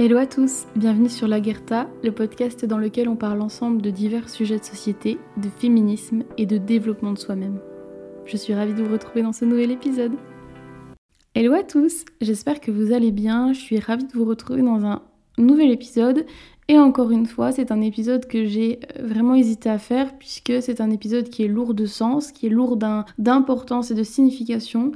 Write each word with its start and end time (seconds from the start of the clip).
Hello 0.00 0.16
à 0.16 0.26
tous, 0.26 0.68
bienvenue 0.76 1.08
sur 1.08 1.26
La 1.26 1.40
Guerta, 1.40 1.88
le 2.04 2.12
podcast 2.12 2.64
dans 2.64 2.78
lequel 2.78 3.08
on 3.08 3.16
parle 3.16 3.40
ensemble 3.40 3.82
de 3.82 3.90
divers 3.90 4.28
sujets 4.28 4.60
de 4.60 4.64
société, 4.64 5.18
de 5.36 5.48
féminisme 5.48 6.22
et 6.36 6.46
de 6.46 6.56
développement 6.56 7.12
de 7.12 7.18
soi-même. 7.18 7.58
Je 8.24 8.36
suis 8.36 8.54
ravie 8.54 8.74
de 8.74 8.82
vous 8.84 8.92
retrouver 8.92 9.22
dans 9.22 9.32
ce 9.32 9.44
nouvel 9.44 9.72
épisode. 9.72 10.12
Hello 11.34 11.52
à 11.52 11.64
tous, 11.64 12.04
j'espère 12.20 12.60
que 12.60 12.70
vous 12.70 12.92
allez 12.92 13.10
bien, 13.10 13.52
je 13.52 13.58
suis 13.58 13.80
ravie 13.80 14.04
de 14.04 14.12
vous 14.12 14.24
retrouver 14.24 14.62
dans 14.62 14.84
un 14.84 15.02
nouvel 15.36 15.72
épisode 15.72 16.26
et 16.68 16.78
encore 16.78 17.10
une 17.10 17.26
fois, 17.26 17.50
c'est 17.50 17.72
un 17.72 17.80
épisode 17.80 18.26
que 18.26 18.44
j'ai 18.44 18.78
vraiment 19.00 19.34
hésité 19.34 19.68
à 19.68 19.78
faire 19.78 20.16
puisque 20.16 20.62
c'est 20.62 20.80
un 20.80 20.92
épisode 20.92 21.28
qui 21.28 21.42
est 21.42 21.48
lourd 21.48 21.74
de 21.74 21.86
sens, 21.86 22.30
qui 22.30 22.46
est 22.46 22.50
lourd 22.50 22.78
d'importance 23.18 23.90
et 23.90 23.96
de 23.96 24.04
signification 24.04 24.92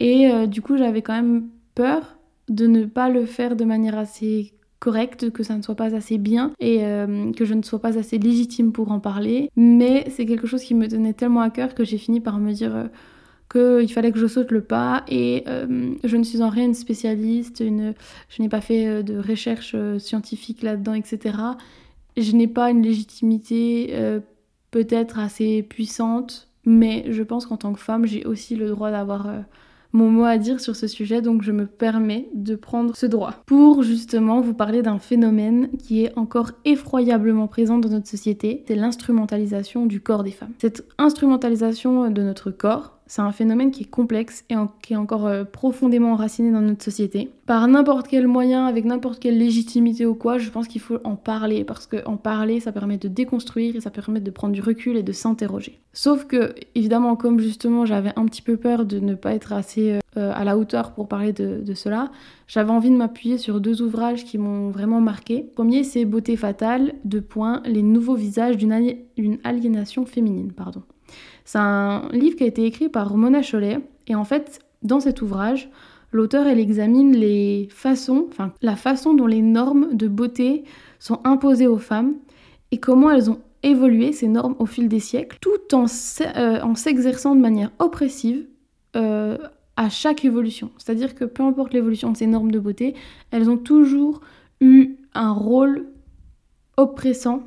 et 0.00 0.30
euh, 0.30 0.46
du 0.46 0.62
coup 0.62 0.78
j'avais 0.78 1.02
quand 1.02 1.12
même 1.12 1.50
peur 1.74 2.15
de 2.48 2.66
ne 2.66 2.84
pas 2.84 3.08
le 3.08 3.26
faire 3.26 3.56
de 3.56 3.64
manière 3.64 3.98
assez 3.98 4.52
correcte, 4.78 5.30
que 5.30 5.42
ça 5.42 5.56
ne 5.56 5.62
soit 5.62 5.74
pas 5.74 5.94
assez 5.94 6.18
bien 6.18 6.52
et 6.60 6.84
euh, 6.84 7.32
que 7.32 7.44
je 7.44 7.54
ne 7.54 7.62
sois 7.62 7.80
pas 7.80 7.98
assez 7.98 8.18
légitime 8.18 8.72
pour 8.72 8.90
en 8.92 9.00
parler. 9.00 9.50
Mais 9.56 10.06
c'est 10.10 10.26
quelque 10.26 10.46
chose 10.46 10.62
qui 10.62 10.74
me 10.74 10.86
tenait 10.88 11.12
tellement 11.14 11.40
à 11.40 11.50
cœur 11.50 11.74
que 11.74 11.84
j'ai 11.84 11.98
fini 11.98 12.20
par 12.20 12.38
me 12.38 12.52
dire 12.52 12.74
euh, 12.76 13.80
qu'il 13.84 13.92
fallait 13.92 14.12
que 14.12 14.18
je 14.18 14.26
saute 14.26 14.50
le 14.50 14.60
pas 14.60 15.04
et 15.08 15.44
euh, 15.48 15.94
je 16.04 16.16
ne 16.16 16.24
suis 16.24 16.42
en 16.42 16.50
rien 16.50 16.66
une 16.66 16.74
spécialiste, 16.74 17.60
une... 17.60 17.94
je 18.28 18.42
n'ai 18.42 18.48
pas 18.48 18.60
fait 18.60 19.02
de 19.02 19.18
recherche 19.18 19.74
scientifique 19.98 20.62
là-dedans, 20.62 20.94
etc. 20.94 21.38
Je 22.16 22.32
n'ai 22.32 22.48
pas 22.48 22.70
une 22.70 22.82
légitimité 22.82 23.94
peut-être 24.70 25.18
assez 25.18 25.62
puissante, 25.62 26.48
mais 26.64 27.04
je 27.10 27.22
pense 27.22 27.46
qu'en 27.46 27.56
tant 27.56 27.72
que 27.72 27.80
femme, 27.80 28.06
j'ai 28.06 28.24
aussi 28.24 28.56
le 28.56 28.68
droit 28.68 28.90
d'avoir 28.90 29.28
mon 29.92 30.10
mot 30.10 30.24
à 30.24 30.38
dire 30.38 30.60
sur 30.60 30.76
ce 30.76 30.86
sujet, 30.86 31.22
donc 31.22 31.42
je 31.42 31.52
me 31.52 31.66
permets 31.66 32.28
de 32.34 32.54
prendre 32.54 32.96
ce 32.96 33.06
droit 33.06 33.34
pour 33.46 33.82
justement 33.82 34.40
vous 34.40 34.54
parler 34.54 34.82
d'un 34.82 34.98
phénomène 34.98 35.68
qui 35.78 36.04
est 36.04 36.16
encore 36.16 36.52
effroyablement 36.64 37.48
présent 37.48 37.78
dans 37.78 37.88
notre 37.88 38.08
société, 38.08 38.64
c'est 38.66 38.74
l'instrumentalisation 38.74 39.86
du 39.86 40.00
corps 40.00 40.22
des 40.22 40.30
femmes. 40.30 40.52
Cette 40.58 40.84
instrumentalisation 40.98 42.10
de 42.10 42.22
notre 42.22 42.50
corps, 42.50 42.95
c'est 43.06 43.22
un 43.22 43.32
phénomène 43.32 43.70
qui 43.70 43.84
est 43.84 43.90
complexe 43.90 44.44
et 44.50 44.54
qui 44.82 44.92
est 44.92 44.96
encore 44.96 45.26
euh, 45.26 45.44
profondément 45.44 46.12
enraciné 46.12 46.50
dans 46.50 46.60
notre 46.60 46.82
société. 46.82 47.30
Par 47.46 47.68
n'importe 47.68 48.08
quel 48.08 48.26
moyen, 48.26 48.66
avec 48.66 48.84
n'importe 48.84 49.20
quelle 49.20 49.38
légitimité 49.38 50.04
ou 50.04 50.14
quoi, 50.14 50.38
je 50.38 50.50
pense 50.50 50.66
qu'il 50.66 50.80
faut 50.80 50.98
en 51.04 51.14
parler 51.14 51.62
parce 51.64 51.86
qu'en 51.86 52.16
parler, 52.16 52.58
ça 52.58 52.72
permet 52.72 52.98
de 52.98 53.08
déconstruire 53.08 53.76
et 53.76 53.80
ça 53.80 53.90
permet 53.90 54.20
de 54.20 54.30
prendre 54.30 54.52
du 54.52 54.60
recul 54.60 54.96
et 54.96 55.04
de 55.04 55.12
s'interroger. 55.12 55.80
Sauf 55.92 56.24
que, 56.24 56.54
évidemment, 56.74 57.14
comme 57.14 57.38
justement 57.38 57.86
j'avais 57.86 58.12
un 58.16 58.24
petit 58.26 58.42
peu 58.42 58.56
peur 58.56 58.84
de 58.84 58.98
ne 58.98 59.14
pas 59.14 59.32
être 59.34 59.52
assez 59.52 60.00
euh, 60.16 60.32
à 60.34 60.44
la 60.44 60.58
hauteur 60.58 60.92
pour 60.92 61.06
parler 61.06 61.32
de, 61.32 61.62
cela, 61.74 62.10
j'avais 62.48 62.70
envie 62.70 62.90
de 62.90 62.96
m'appuyer 62.96 63.38
sur 63.38 63.60
deux 63.60 63.82
ouvrages 63.82 64.24
qui 64.24 64.38
m'ont 64.38 64.70
vraiment 64.70 65.00
marqué. 65.00 65.48
Premier, 65.54 65.84
c'est 65.84 66.04
Beauté 66.04 66.36
fatale, 66.36 66.94
deux 67.04 67.20
points, 67.20 67.62
les 67.64 67.82
nouveaux 67.82 68.16
visages 68.16 68.56
d'une 68.56 69.38
aliénation 69.44 70.04
féminine, 70.06 70.52
pardon. 70.52 70.82
C'est 71.46 71.58
un 71.58 72.08
livre 72.10 72.36
qui 72.36 72.42
a 72.42 72.46
été 72.46 72.64
écrit 72.64 72.88
par 72.88 73.16
Mona 73.16 73.40
Chollet. 73.40 73.78
Et 74.08 74.16
en 74.16 74.24
fait, 74.24 74.58
dans 74.82 75.00
cet 75.00 75.22
ouvrage, 75.22 75.70
l'auteur, 76.12 76.46
elle 76.46 76.58
examine 76.58 77.16
la 77.16 78.76
façon 78.76 79.14
dont 79.14 79.26
les 79.26 79.42
normes 79.42 79.94
de 79.94 80.08
beauté 80.08 80.64
sont 80.98 81.20
imposées 81.24 81.68
aux 81.68 81.78
femmes 81.78 82.14
et 82.72 82.78
comment 82.78 83.10
elles 83.10 83.30
ont 83.30 83.38
évolué, 83.62 84.12
ces 84.12 84.28
normes, 84.28 84.56
au 84.58 84.66
fil 84.66 84.88
des 84.88 85.00
siècles, 85.00 85.38
tout 85.40 85.74
en 85.74 85.86
euh, 86.20 86.74
s'exerçant 86.74 87.36
de 87.36 87.40
manière 87.40 87.70
oppressive 87.78 88.44
euh, 88.96 89.38
à 89.76 89.88
chaque 89.88 90.24
évolution. 90.24 90.70
C'est-à-dire 90.78 91.14
que 91.14 91.24
peu 91.24 91.44
importe 91.44 91.72
l'évolution 91.72 92.10
de 92.10 92.16
ces 92.16 92.26
normes 92.26 92.50
de 92.50 92.58
beauté, 92.58 92.94
elles 93.30 93.48
ont 93.48 93.56
toujours 93.56 94.20
eu 94.60 94.96
un 95.14 95.32
rôle 95.32 95.86
oppressant 96.76 97.42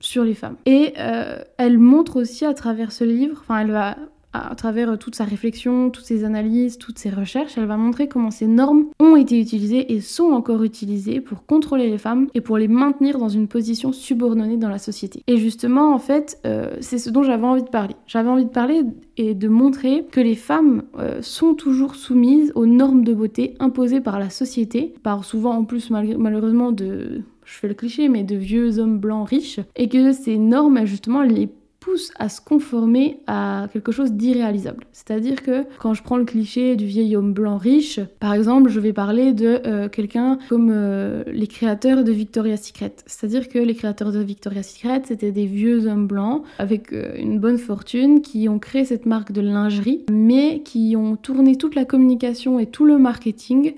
sur 0.00 0.24
les 0.24 0.34
femmes. 0.34 0.56
Et 0.66 0.94
euh, 0.98 1.38
elle 1.58 1.78
montre 1.78 2.16
aussi 2.20 2.44
à 2.44 2.54
travers 2.54 2.92
ce 2.92 3.04
livre, 3.04 3.38
enfin 3.40 3.60
elle 3.60 3.70
va 3.70 3.96
à 4.36 4.54
travers 4.54 4.98
toute 4.98 5.14
sa 5.14 5.24
réflexion, 5.24 5.90
toutes 5.90 6.04
ses 6.04 6.24
analyses, 6.24 6.78
toutes 6.78 6.98
ses 6.98 7.10
recherches, 7.10 7.56
elle 7.56 7.66
va 7.66 7.76
montrer 7.76 8.08
comment 8.08 8.30
ces 8.30 8.46
normes 8.46 8.86
ont 8.98 9.16
été 9.16 9.40
utilisées 9.40 9.92
et 9.92 10.00
sont 10.00 10.32
encore 10.32 10.62
utilisées 10.62 11.20
pour 11.20 11.46
contrôler 11.46 11.88
les 11.88 11.98
femmes 11.98 12.28
et 12.34 12.40
pour 12.40 12.58
les 12.58 12.68
maintenir 12.68 13.18
dans 13.18 13.28
une 13.28 13.48
position 13.48 13.92
subordonnée 13.92 14.56
dans 14.56 14.68
la 14.68 14.78
société. 14.78 15.22
Et 15.26 15.38
justement, 15.38 15.94
en 15.94 15.98
fait, 15.98 16.38
euh, 16.46 16.76
c'est 16.80 16.98
ce 16.98 17.10
dont 17.10 17.22
j'avais 17.22 17.46
envie 17.46 17.62
de 17.62 17.68
parler. 17.68 17.94
J'avais 18.06 18.28
envie 18.28 18.44
de 18.44 18.50
parler 18.50 18.82
et 19.16 19.34
de 19.34 19.48
montrer 19.48 20.04
que 20.10 20.20
les 20.20 20.34
femmes 20.34 20.82
euh, 20.98 21.22
sont 21.22 21.54
toujours 21.54 21.94
soumises 21.94 22.52
aux 22.54 22.66
normes 22.66 23.04
de 23.04 23.14
beauté 23.14 23.54
imposées 23.60 24.00
par 24.00 24.18
la 24.18 24.30
société, 24.30 24.94
par 25.02 25.24
souvent 25.24 25.56
en 25.56 25.64
plus 25.64 25.90
malheureusement 25.90 26.72
de 26.72 27.22
je 27.46 27.54
fais 27.54 27.68
le 27.68 27.74
cliché, 27.74 28.08
mais 28.08 28.24
de 28.24 28.36
vieux 28.36 28.78
hommes 28.78 28.98
blancs 28.98 29.28
riches, 29.28 29.60
et 29.76 29.88
que 29.88 30.12
ces 30.12 30.36
normes, 30.36 30.84
justement, 30.84 31.22
les 31.22 31.48
poussent 31.86 32.12
à 32.18 32.28
se 32.28 32.40
conformer 32.40 33.20
à 33.28 33.68
quelque 33.72 33.92
chose 33.92 34.12
d'irréalisable. 34.12 34.84
C'est-à-dire 34.92 35.40
que 35.40 35.64
quand 35.78 35.94
je 35.94 36.02
prends 36.02 36.16
le 36.16 36.24
cliché 36.24 36.74
du 36.74 36.84
vieil 36.84 37.14
homme 37.14 37.32
blanc 37.32 37.58
riche, 37.58 38.00
par 38.18 38.34
exemple, 38.34 38.70
je 38.70 38.80
vais 38.80 38.92
parler 38.92 39.32
de 39.32 39.60
euh, 39.64 39.88
quelqu'un 39.88 40.38
comme 40.48 40.70
euh, 40.72 41.22
les 41.28 41.46
créateurs 41.46 42.02
de 42.02 42.10
Victoria's 42.10 42.60
Secret. 42.60 42.96
C'est-à-dire 43.06 43.48
que 43.48 43.60
les 43.60 43.76
créateurs 43.76 44.10
de 44.10 44.18
Victoria's 44.18 44.74
Secret, 44.74 45.02
c'était 45.04 45.30
des 45.30 45.46
vieux 45.46 45.86
hommes 45.86 46.08
blancs 46.08 46.42
avec 46.58 46.92
euh, 46.92 47.14
une 47.16 47.38
bonne 47.38 47.58
fortune 47.58 48.20
qui 48.20 48.48
ont 48.48 48.58
créé 48.58 48.84
cette 48.84 49.06
marque 49.06 49.30
de 49.30 49.40
lingerie, 49.40 50.04
mais 50.10 50.62
qui 50.64 50.96
ont 50.96 51.14
tourné 51.14 51.54
toute 51.54 51.76
la 51.76 51.84
communication 51.84 52.58
et 52.58 52.66
tout 52.66 52.84
le 52.84 52.98
marketing 52.98 53.74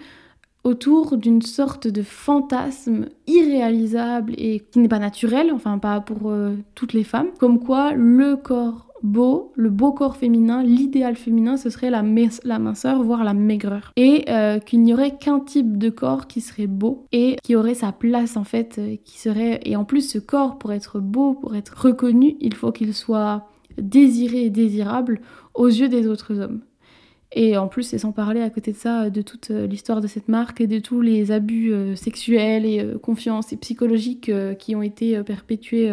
autour 0.65 1.17
d'une 1.17 1.43
sorte 1.43 1.89
de 1.89 2.03
fantasme 2.03 3.07
irréalisable 3.27 4.35
et 4.37 4.61
qui 4.71 4.81
n'est 4.81 4.89
pas 4.89 4.99
naturel, 4.99 5.51
enfin 5.53 5.79
pas 5.79 6.01
pour 6.01 6.31
euh, 6.31 6.57
toutes 6.75 6.93
les 6.93 7.05
femmes, 7.05 7.29
comme 7.39 7.61
quoi 7.61 7.93
le 7.93 8.37
corps 8.37 8.89
beau, 9.03 9.53
le 9.55 9.71
beau 9.71 9.93
corps 9.93 10.17
féminin, 10.17 10.63
l'idéal 10.63 11.17
féminin, 11.17 11.57
ce 11.57 11.71
serait 11.71 11.91
la, 11.91 12.03
la, 12.45 12.59
minceur, 12.59 13.03
voire 13.03 13.25
la 13.25 13.35
maigreur. 13.35 13.93
Et 13.97 14.25
euh, 14.29 14.59
qu'il 14.59 14.83
n'y 14.83 14.93
aurait 14.93 15.17
qu'un 15.17 15.41
type 15.41 15.79
de 15.79 15.91
corps 15.91 16.27
qui 16.27 16.41
serait 16.41 16.67
beau 16.67 17.07
et 17.13 17.37
qui 17.43 17.57
aurait 17.57 17.75
sa 17.75 17.93
place 17.93 18.37
en 18.37 18.45
fait, 18.45 18.77
euh, 18.79 18.97
qui 19.05 19.19
serait... 19.19 19.61
Et 19.65 19.77
en 19.77 19.85
plus, 19.85 20.03
ce 20.03 20.19
corps, 20.19 20.59
pour 20.59 20.73
être 20.73 21.01
beau, 21.01 21.35
pour 21.35 21.55
être 21.55 21.77
reconnu, 21.81 22.37
il 22.41 22.55
faut 22.55 22.73
qu'il 22.73 22.95
soit 22.95 23.47
désiré 23.77 24.45
et 24.45 24.51
désirable 24.51 25.21
aux 25.55 25.69
yeux 25.69 25.89
des 25.89 26.07
autres 26.07 26.39
hommes. 26.39 26.61
Et 27.33 27.57
en 27.57 27.69
plus, 27.69 27.83
c'est 27.83 27.99
sans 27.99 28.13
parler 28.13 28.41
à 28.41 28.51
côté 28.51 28.73
de 28.73 28.77
ça 28.77 29.11
de 29.11 29.23
toute 29.23 29.51
euh, 29.51 29.67
l'histoire 29.67 30.01
de 30.01 30.07
cette 30.07 30.29
marque 30.29 30.61
et 30.61 30.67
de 30.67 30.79
tous 30.79 31.01
les 31.01 31.31
abus 31.31 31.73
euh, 31.73 31.95
sexuels 31.95 32.65
et 32.65 32.81
euh, 32.81 32.97
et 33.51 33.57
psychologiques 33.57 34.31
qui 34.59 34.75
ont 34.75 34.83
été 34.83 35.21
perpétrés 35.23 35.91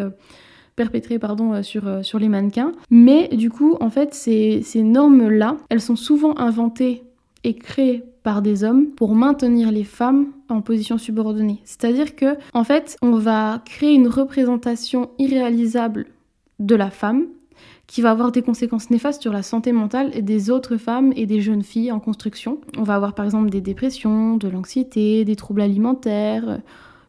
sur 1.62 2.18
les 2.18 2.28
mannequins. 2.28 2.72
Mais 2.90 3.28
du 3.28 3.50
coup, 3.50 3.76
en 3.80 3.90
fait, 3.90 4.14
ces, 4.14 4.62
ces 4.62 4.82
normes-là, 4.82 5.56
elles 5.70 5.80
sont 5.80 5.96
souvent 5.96 6.36
inventées 6.38 7.02
et 7.44 7.54
créées 7.54 8.04
par 8.22 8.42
des 8.42 8.64
hommes 8.64 8.88
pour 8.88 9.14
maintenir 9.14 9.70
les 9.70 9.84
femmes 9.84 10.26
en 10.48 10.60
position 10.60 10.98
subordonnée. 10.98 11.60
C'est-à-dire 11.64 12.16
que, 12.16 12.36
en 12.52 12.64
fait, 12.64 12.96
on 13.02 13.12
va 13.12 13.62
créer 13.64 13.94
une 13.94 14.08
représentation 14.08 15.10
irréalisable 15.18 16.06
de 16.58 16.74
la 16.74 16.90
femme 16.90 17.26
qui 17.86 18.02
va 18.02 18.10
avoir 18.10 18.32
des 18.32 18.42
conséquences 18.42 18.90
néfastes 18.90 19.22
sur 19.22 19.32
la 19.32 19.42
santé 19.42 19.72
mentale 19.72 20.24
des 20.24 20.50
autres 20.50 20.76
femmes 20.76 21.12
et 21.14 21.26
des 21.26 21.40
jeunes 21.40 21.62
filles 21.62 21.92
en 21.92 22.00
construction. 22.00 22.58
On 22.76 22.82
va 22.82 22.94
avoir 22.96 23.14
par 23.14 23.24
exemple 23.24 23.50
des 23.50 23.60
dépressions, 23.60 24.36
de 24.36 24.48
l'anxiété, 24.48 25.24
des 25.24 25.36
troubles 25.36 25.60
alimentaires, 25.60 26.60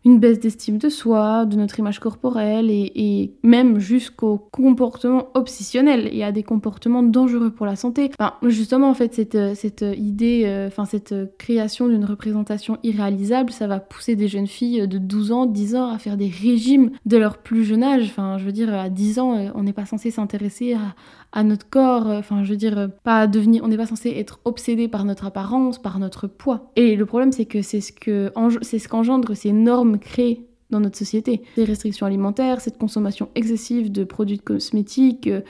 une 0.08 0.20
baisse 0.20 0.40
d'estime 0.40 0.78
de 0.78 0.88
soi, 0.88 1.46
de 1.46 1.58
notre 1.58 1.80
image 1.80 2.00
corporelle 2.00 2.72
et, 2.72 3.34
même 3.44 3.78
jusqu'au 3.78 4.38
comportement 4.38 5.28
obsessionnel 5.34 6.08
et 6.14 6.24
à 6.24 6.32
des 6.32 6.44
comportements 6.44 7.04
dangereux 7.04 7.52
pour 7.52 7.66
la 7.66 7.76
santé. 7.76 8.12
Justement, 8.42 8.90
en 8.90 8.94
fait, 8.94 9.14
cette, 9.14 9.56
cette 9.56 9.84
idée, 9.98 10.44
euh, 10.46 10.70
cette 10.86 11.14
création 11.38 11.90
d'une 11.90 12.06
représentation 12.06 12.78
irréalisable, 12.84 13.52
ça 13.52 13.68
va 13.68 13.82
pousser 13.82 14.16
des 14.16 14.30
jeunes 14.30 14.48
filles 14.48 14.88
de 14.88 14.98
12 14.98 15.32
ans, 15.34 15.46
10 15.46 15.76
ans 15.76 15.92
à 15.92 15.98
faire 15.98 16.16
des 16.16 16.30
régimes 16.30 16.92
de 17.06 17.18
leur 17.18 17.40
plus 17.40 17.66
jeune 17.66 17.84
âge. 17.84 18.06
Enfin, 18.06 18.38
je 18.38 18.46
veux 18.46 18.54
dire, 18.54 18.74
à 18.74 18.90
10 18.90 19.20
ans, 19.20 19.38
euh, 19.38 19.50
on 19.56 19.64
n'est 19.64 19.74
pas 19.74 19.86
censé 19.86 20.10
s'intéresser 20.10 20.74
à, 20.74 20.96
à 21.38 21.44
notre 21.44 21.70
corps, 21.70 22.10
euh, 22.10 22.18
enfin 22.18 22.44
je 22.44 22.50
veux 22.50 22.58
dire, 22.58 22.90
pas 23.04 23.28
devenir, 23.28 23.64
on 23.64 23.68
n'est 23.68 23.78
pas 23.78 23.86
censé 23.86 24.10
être 24.10 24.40
obsédé 24.44 24.88
par 24.88 25.06
notre 25.06 25.28
apparence, 25.28 25.80
par 25.80 26.00
notre 26.00 26.26
poids. 26.26 26.72
Et 26.76 26.96
le 26.96 27.06
problème 27.06 27.32
c'est 27.32 27.46
que 27.46 27.62
c'est 27.62 27.80
ce 27.80 27.92
que 27.92 28.32
c'est 28.64 28.80
ce 28.80 28.88
qu'engendre 28.88 29.36
ces 29.36 29.52
normes 29.52 30.00
créées 30.00 30.48
dans 30.72 30.80
notre 30.80 30.98
société. 30.98 31.44
Ces 31.54 31.64
restrictions 31.64 32.08
alimentaires, 32.08 32.60
cette 32.60 32.80
consommation 32.80 33.30
excessive 33.36 33.92
de 33.92 34.04
produits 34.04 34.40
cosmétiques, 34.40 35.28
euh, 35.28 35.42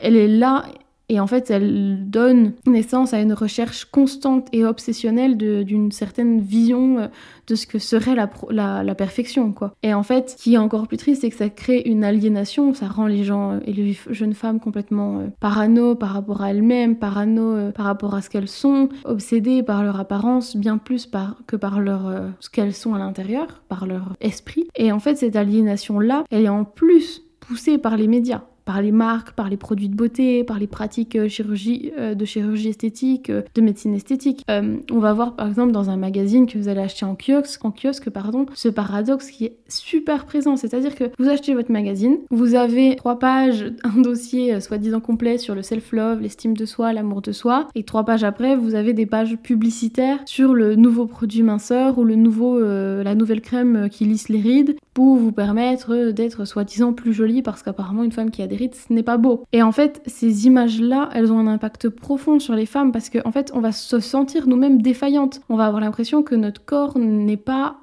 elle 0.00 0.16
est 0.16 0.28
là 0.28 0.66
Et 1.08 1.20
en 1.20 1.26
fait, 1.26 1.50
elle 1.50 2.10
donne 2.10 2.52
naissance 2.66 3.14
à 3.14 3.20
une 3.20 3.32
recherche 3.32 3.84
constante 3.84 4.48
et 4.52 4.64
obsessionnelle 4.64 5.36
d'une 5.36 5.92
certaine 5.92 6.40
vision 6.40 6.98
euh, 6.98 7.06
de 7.46 7.54
ce 7.54 7.66
que 7.66 7.78
serait 7.78 8.16
la, 8.16 8.94
perfection, 8.94 9.52
quoi. 9.52 9.72
Et 9.82 9.94
en 9.94 10.02
fait, 10.02 10.30
ce 10.30 10.36
qui 10.36 10.54
est 10.54 10.58
encore 10.58 10.88
plus 10.88 10.96
triste, 10.96 11.20
c'est 11.20 11.30
que 11.30 11.36
ça 11.36 11.48
crée 11.48 11.82
une 11.84 12.02
aliénation, 12.02 12.74
ça 12.74 12.88
rend 12.88 13.06
les 13.06 13.22
gens 13.22 13.52
euh, 13.52 13.60
et 13.66 13.72
les 13.72 13.96
jeunes 14.10 14.34
femmes 14.34 14.58
complètement 14.58 15.20
euh, 15.20 15.26
parano 15.38 15.94
par 15.94 16.10
rapport 16.10 16.42
à 16.42 16.50
elles-mêmes, 16.50 16.96
parano 16.96 17.70
par 17.72 17.86
rapport 17.86 18.14
à 18.14 18.22
ce 18.22 18.30
qu'elles 18.30 18.48
sont, 18.48 18.88
obsédées 19.04 19.62
par 19.62 19.84
leur 19.84 20.00
apparence, 20.00 20.56
bien 20.56 20.78
plus 20.78 21.08
que 21.46 21.56
par 21.56 21.80
leur, 21.80 22.12
ce 22.40 22.50
qu'elles 22.50 22.74
sont 22.74 22.94
à 22.94 22.98
l'intérieur, 22.98 23.62
par 23.68 23.86
leur 23.86 24.16
esprit. 24.20 24.66
Et 24.76 24.90
en 24.90 24.98
fait, 24.98 25.16
cette 25.16 25.36
aliénation-là, 25.36 26.24
elle 26.30 26.44
est 26.44 26.48
en 26.48 26.64
plus 26.64 27.22
poussée 27.40 27.78
par 27.78 27.96
les 27.96 28.08
médias 28.08 28.42
par 28.66 28.82
les 28.82 28.92
marques, 28.92 29.30
par 29.30 29.48
les 29.48 29.56
produits 29.56 29.88
de 29.88 29.94
beauté, 29.94 30.44
par 30.44 30.58
les 30.58 30.66
pratiques 30.66 31.16
euh, 31.16 31.28
chirurgie, 31.28 31.92
euh, 31.98 32.14
de 32.14 32.24
chirurgie 32.24 32.68
esthétique, 32.68 33.30
euh, 33.30 33.42
de 33.54 33.60
médecine 33.62 33.94
esthétique. 33.94 34.44
on 34.48 34.98
va 34.98 35.12
voir 35.12 35.36
par 35.36 35.46
exemple 35.46 35.70
dans 35.70 35.88
un 35.88 35.96
magazine 35.96 36.46
que 36.46 36.58
vous 36.58 36.68
allez 36.68 36.80
acheter 36.80 37.06
en 37.06 37.14
kiosque, 37.14 37.64
en 37.64 37.70
kiosque 37.70 38.10
pardon, 38.10 38.46
ce 38.54 38.68
paradoxe 38.68 39.30
qui 39.30 39.44
est 39.44 39.56
super 39.68 40.26
présent. 40.26 40.56
C'est-à-dire 40.56 40.96
que 40.96 41.04
vous 41.18 41.28
achetez 41.28 41.54
votre 41.54 41.70
magazine, 41.70 42.18
vous 42.30 42.56
avez 42.56 42.96
trois 42.96 43.18
pages, 43.18 43.72
un 43.84 44.00
dossier 44.00 44.60
soi-disant 44.60 45.00
complet 45.00 45.38
sur 45.38 45.54
le 45.54 45.62
self-love, 45.62 46.20
l'estime 46.20 46.56
de 46.56 46.66
soi, 46.66 46.92
l'amour 46.92 47.22
de 47.22 47.30
soi, 47.30 47.68
et 47.76 47.84
trois 47.84 48.04
pages 48.04 48.24
après, 48.24 48.56
vous 48.56 48.74
avez 48.74 48.92
des 48.92 49.06
pages 49.06 49.36
publicitaires 49.36 50.18
sur 50.26 50.54
le 50.54 50.74
nouveau 50.74 51.06
produit 51.06 51.44
minceur 51.44 51.98
ou 51.98 52.04
le 52.04 52.16
nouveau, 52.16 52.58
la 52.58 53.14
nouvelle 53.14 53.40
crème 53.40 53.88
qui 53.90 54.04
lisse 54.04 54.28
les 54.28 54.40
rides 54.40 54.76
pour 54.92 55.16
vous 55.16 55.30
permettre 55.30 56.10
d'être 56.10 56.44
soi-disant 56.46 56.92
plus 56.92 57.12
jolie 57.12 57.42
parce 57.42 57.62
qu'apparemment 57.62 58.02
une 58.02 58.12
femme 58.12 58.30
qui 58.30 58.42
a 58.42 58.46
des 58.46 58.55
ce 58.58 58.92
n'est 58.92 59.02
pas 59.02 59.16
beau. 59.16 59.44
Et 59.52 59.62
en 59.62 59.72
fait, 59.72 60.02
ces 60.06 60.46
images-là, 60.46 61.10
elles 61.14 61.32
ont 61.32 61.38
un 61.38 61.46
impact 61.46 61.88
profond 61.88 62.38
sur 62.38 62.54
les 62.54 62.66
femmes 62.66 62.92
parce 62.92 63.10
qu'en 63.10 63.20
en 63.24 63.32
fait, 63.32 63.50
on 63.54 63.60
va 63.60 63.72
se 63.72 64.00
sentir 64.00 64.46
nous-mêmes 64.46 64.82
défaillantes. 64.82 65.40
On 65.48 65.56
va 65.56 65.66
avoir 65.66 65.80
l'impression 65.80 66.22
que 66.22 66.34
notre 66.34 66.64
corps 66.64 66.98
n'est 66.98 67.36
pas 67.36 67.76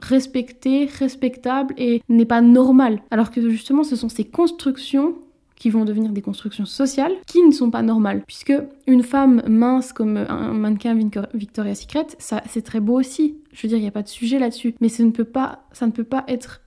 respecté, 0.00 0.86
respectable 0.86 1.74
et 1.78 2.02
n'est 2.08 2.24
pas 2.24 2.40
normal. 2.40 3.00
Alors 3.10 3.30
que 3.30 3.48
justement, 3.48 3.84
ce 3.84 3.96
sont 3.96 4.08
ces 4.08 4.24
constructions 4.24 5.14
qui 5.56 5.70
vont 5.70 5.84
devenir 5.84 6.12
des 6.12 6.22
constructions 6.22 6.66
sociales 6.66 7.12
qui 7.26 7.42
ne 7.42 7.52
sont 7.52 7.70
pas 7.70 7.82
normales. 7.82 8.22
Puisque 8.26 8.52
une 8.86 9.02
femme 9.02 9.42
mince 9.48 9.92
comme 9.92 10.16
un 10.16 10.52
mannequin 10.52 10.98
Victoria's 11.32 11.80
Secret, 11.80 12.06
ça 12.18 12.42
c'est 12.48 12.62
très 12.62 12.80
beau 12.80 12.98
aussi. 12.98 13.38
Je 13.52 13.62
veux 13.62 13.68
dire, 13.68 13.78
il 13.78 13.82
n'y 13.82 13.88
a 13.88 13.92
pas 13.92 14.02
de 14.02 14.08
sujet 14.08 14.38
là-dessus. 14.38 14.74
Mais 14.80 14.88
ça 14.88 15.02
ne 15.04 15.10
peut 15.10 15.24
pas, 15.24 15.60
ça 15.72 15.86
ne 15.86 15.92
peut 15.92 16.04
pas 16.04 16.24
être 16.28 16.60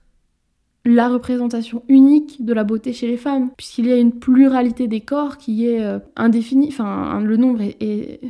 la 0.84 1.08
représentation 1.08 1.82
unique 1.88 2.44
de 2.44 2.52
la 2.52 2.64
beauté 2.64 2.92
chez 2.92 3.06
les 3.06 3.16
femmes, 3.16 3.50
puisqu'il 3.56 3.86
y 3.86 3.92
a 3.92 3.96
une 3.96 4.12
pluralité 4.12 4.88
des 4.88 5.00
corps 5.00 5.36
qui 5.36 5.66
est 5.66 5.82
euh, 5.84 5.98
indéfinie, 6.16 6.68
enfin 6.68 7.20
le 7.20 7.36
nombre 7.36 7.60
est, 7.62 8.20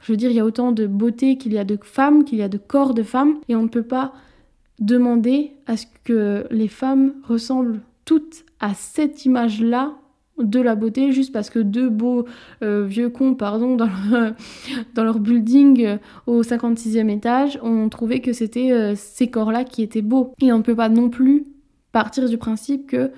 Je 0.00 0.12
veux 0.12 0.16
dire, 0.16 0.30
il 0.30 0.36
y 0.36 0.40
a 0.40 0.44
autant 0.44 0.72
de 0.72 0.86
beauté 0.86 1.36
qu'il 1.36 1.52
y 1.52 1.58
a 1.58 1.64
de 1.64 1.78
femmes, 1.82 2.24
qu'il 2.24 2.38
y 2.38 2.42
a 2.42 2.48
de 2.48 2.58
corps 2.58 2.94
de 2.94 3.02
femmes, 3.02 3.38
et 3.48 3.56
on 3.56 3.62
ne 3.62 3.68
peut 3.68 3.82
pas 3.82 4.12
demander 4.80 5.52
à 5.66 5.76
ce 5.76 5.86
que 6.04 6.46
les 6.50 6.68
femmes 6.68 7.14
ressemblent 7.24 7.80
toutes 8.04 8.44
à 8.60 8.74
cette 8.74 9.24
image-là 9.24 9.94
de 10.38 10.60
la 10.60 10.74
beauté 10.74 11.12
juste 11.12 11.32
parce 11.32 11.48
que 11.48 11.60
deux 11.60 11.88
beaux 11.88 12.24
euh, 12.62 12.84
vieux 12.84 13.08
cons 13.08 13.34
pardon 13.34 13.76
dans 13.76 13.86
leur, 13.86 14.34
dans 14.94 15.04
leur 15.04 15.20
building 15.20 15.86
euh, 15.86 15.96
au 16.26 16.42
56e 16.42 17.08
étage 17.08 17.56
ont 17.62 17.88
trouvé 17.88 18.20
que 18.20 18.32
c'était 18.32 18.94
ces 18.96 19.28
corps-là 19.28 19.62
qui 19.64 19.82
étaient 19.82 20.02
beaux. 20.02 20.32
Et 20.42 20.52
on 20.52 20.58
ne 20.58 20.62
peut 20.62 20.74
pas 20.74 20.88
non 20.88 21.08
plus 21.08 21.44
partir 21.94 22.28
du 22.28 22.36
principe 22.36 22.88
que 22.88 23.12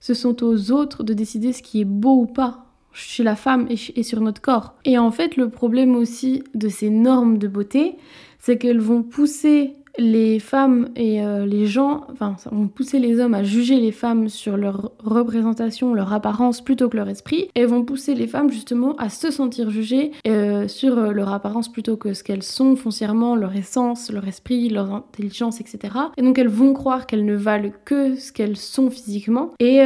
ce 0.00 0.14
sont 0.14 0.42
aux 0.42 0.72
autres 0.72 1.04
de 1.04 1.12
décider 1.12 1.52
ce 1.52 1.62
qui 1.62 1.82
est 1.82 1.84
beau 1.84 2.22
ou 2.22 2.26
pas 2.26 2.66
chez 2.92 3.22
la 3.22 3.36
femme 3.36 3.68
et, 3.70 4.02
sur 4.02 4.20
notre 4.20 4.40
corps. 4.40 4.74
Et 4.84 4.98
en 4.98 5.10
fait, 5.10 5.36
le 5.36 5.48
problème 5.48 5.94
aussi 5.94 6.42
de 6.54 6.68
ces 6.68 6.90
normes 6.90 7.38
de 7.38 7.46
beauté, 7.46 7.96
c'est 8.38 8.58
qu'elles 8.58 8.80
vont 8.80 9.02
pousser 9.02 9.76
les 9.98 10.38
femmes 10.38 10.88
et 10.96 11.24
euh, 11.24 11.44
les 11.46 11.66
gens, 11.66 12.06
enfin, 12.10 12.36
vont 12.50 12.68
pousser 12.68 12.98
les 12.98 13.20
hommes 13.20 13.34
à 13.34 13.42
juger 13.42 13.78
les 13.78 13.92
femmes 13.92 14.28
sur 14.28 14.56
leur 14.56 14.92
représentation, 15.02 15.94
leur 15.94 16.12
apparence 16.12 16.60
plutôt 16.60 16.88
que 16.88 16.96
leur 16.96 17.08
esprit, 17.08 17.48
et 17.54 17.66
vont 17.66 17.84
pousser 17.84 18.14
les 18.14 18.26
femmes 18.26 18.50
justement 18.50 18.96
à 18.96 19.08
se 19.08 19.30
sentir 19.30 19.70
jugées 19.70 20.12
euh, 20.26 20.68
sur 20.68 20.98
euh, 20.98 21.12
leur 21.12 21.32
apparence 21.32 21.70
plutôt 21.70 21.96
que 21.96 22.14
ce 22.14 22.24
qu'elles 22.24 22.42
sont 22.42 22.76
foncièrement, 22.76 23.36
leur 23.36 23.54
essence, 23.54 24.10
leur 24.10 24.26
esprit, 24.26 24.68
leur 24.68 24.92
intelligence, 24.92 25.60
etc. 25.60 25.94
Et 26.16 26.22
donc 26.22 26.38
elles 26.38 26.48
vont 26.48 26.72
croire 26.72 27.06
qu'elles 27.06 27.24
ne 27.24 27.36
valent 27.36 27.70
que 27.84 28.16
ce 28.16 28.32
qu'elles 28.32 28.56
sont 28.56 28.90
physiquement, 28.90 29.52
et 29.58 29.82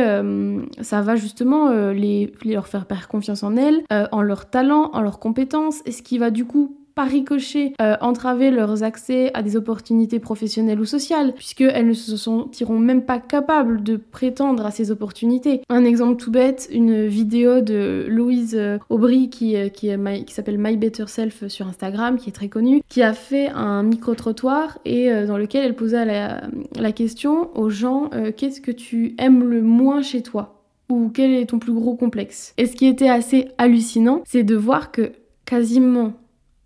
ça 0.81 1.03
va 1.03 1.17
justement 1.17 1.70
les, 1.91 2.32
leur 2.44 2.69
faire 2.69 2.87
perdre 2.87 3.08
confiance 3.08 3.43
en 3.43 3.56
elles, 3.56 3.82
en 3.91 4.23
leur 4.23 4.49
talent, 4.49 4.91
en 4.93 5.00
leurs 5.00 5.19
compétences, 5.19 5.82
et 5.87 5.93
ce 5.93 6.03
qui 6.03 6.19
va 6.19 6.31
du 6.31 6.44
coup 6.44 6.76
par 6.96 7.08
ricochet 7.08 7.75
euh, 7.81 7.94
entraver 8.00 8.50
leurs 8.50 8.82
accès 8.82 9.31
à 9.34 9.43
des 9.43 9.54
opportunités 9.54 10.19
professionnelles 10.19 10.81
ou 10.81 10.87
sociales, 10.87 11.34
puisqu'elles 11.34 11.87
ne 11.87 11.93
se 11.93 12.16
sentiront 12.16 12.78
même 12.78 13.02
pas 13.02 13.19
capables 13.20 13.82
de 13.82 13.96
prétendre 13.96 14.64
à 14.64 14.70
ces 14.70 14.90
opportunités. 14.90 15.60
Un 15.69 15.84
exemple 15.84 16.16
tout 16.16 16.31
bête, 16.31 16.69
une 16.72 17.06
vidéo 17.06 17.60
de 17.60 18.06
Louise 18.08 18.56
euh, 18.58 18.78
Aubry 18.88 19.28
qui, 19.28 19.56
euh, 19.56 19.69
qui, 19.69 19.93
s'appelle 20.28 20.58
My 20.58 20.78
Better 20.78 21.06
Self 21.06 21.46
sur 21.48 21.69
Instagram, 21.69 22.16
qui 22.16 22.31
est 22.31 22.32
très 22.32 22.48
connue, 22.48 22.81
qui 22.88 23.02
a 23.02 23.12
fait 23.12 23.48
un 23.50 23.82
micro-trottoir 23.82 24.78
et 24.87 25.10
dans 25.26 25.37
lequel 25.37 25.64
elle 25.64 25.76
posait 25.76 26.06
la, 26.06 26.44
la 26.76 26.93
question 26.93 27.50
aux 27.56 27.69
gens 27.69 28.10
qu'est-ce 28.37 28.60
que 28.60 28.70
tu 28.70 29.14
aimes 29.19 29.44
le 29.44 29.60
moins 29.60 30.00
chez 30.00 30.22
toi? 30.22 30.64
Ou 30.88 31.10
quel 31.12 31.32
est 31.32 31.46
ton 31.46 31.58
plus 31.58 31.72
gros 31.72 31.94
complexe? 31.94 32.54
Et 32.56 32.66
ce 32.66 32.75
qui 32.75 32.87
était 32.87 33.08
assez 33.08 33.48
hallucinant, 33.58 34.22
c'est 34.25 34.44
de 34.44 34.56
voir 34.56 34.93
que 34.93 35.12
quasiment 35.44 36.14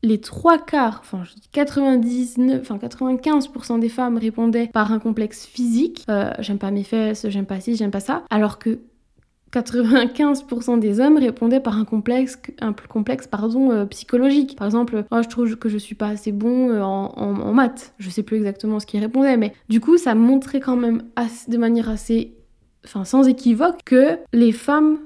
les 0.02 0.20
trois 0.20 0.58
quarts, 0.58 1.00
enfin 1.02 1.25
je 1.25 1.35
dis 1.35 1.49
99, 1.52 2.61
enfin 2.62 2.76
95% 2.79 3.81
des 3.81 3.88
femmes 3.88 4.17
répondaient 4.17 4.69
par 4.69 4.93
un 4.93 4.99
complexe 4.99 5.47
physique, 5.47 6.05
euh, 6.08 6.32
j'aime 6.38 6.58
pas 6.58 6.70
mes 6.70 6.85
fesses, 6.85 7.26
j'aime 7.29 7.47
pas 7.47 7.61
ci, 7.61 7.76
j'aime 7.76 7.91
pas 7.91 8.00
ça, 8.00 8.25
alors 8.31 8.58
que 8.58 8.79
95% 9.52 10.79
des 10.79 11.00
hommes 11.00 11.19
répondaient 11.19 11.61
par 11.61 11.76
un 11.76 11.85
complexe, 11.85 12.41
un 12.61 12.73
complexe 12.73 13.26
pardon, 13.26 13.73
euh, 13.73 13.85
psychologique. 13.87 14.56
Par 14.56 14.67
exemple, 14.67 15.05
oh, 15.11 15.23
je 15.23 15.29
trouve 15.29 15.56
que 15.56 15.69
je 15.69 15.76
suis 15.76 15.97
pas 15.97 16.08
assez 16.08 16.31
bon 16.31 16.70
euh, 16.70 16.82
en, 16.82 17.52
maths. 17.52 17.93
Je 17.99 18.11
sais 18.11 18.23
plus 18.23 18.37
exactement 18.37 18.79
ce 18.79 18.87
qu'ils 18.87 19.00
répondaient, 19.00 19.37
mais 19.37 19.52
du 19.69 19.81
coup, 19.81 19.99
ça 19.99 20.14
montrait 20.14 20.61
quand 20.61 20.76
même 20.76 21.02
de 21.49 21.56
manière 21.56 21.88
assez, 21.88 22.32
enfin 22.85 23.05
sans 23.05 23.26
équivoque, 23.26 23.81
que 23.85 24.19
les 24.32 24.52
femmes 24.52 24.99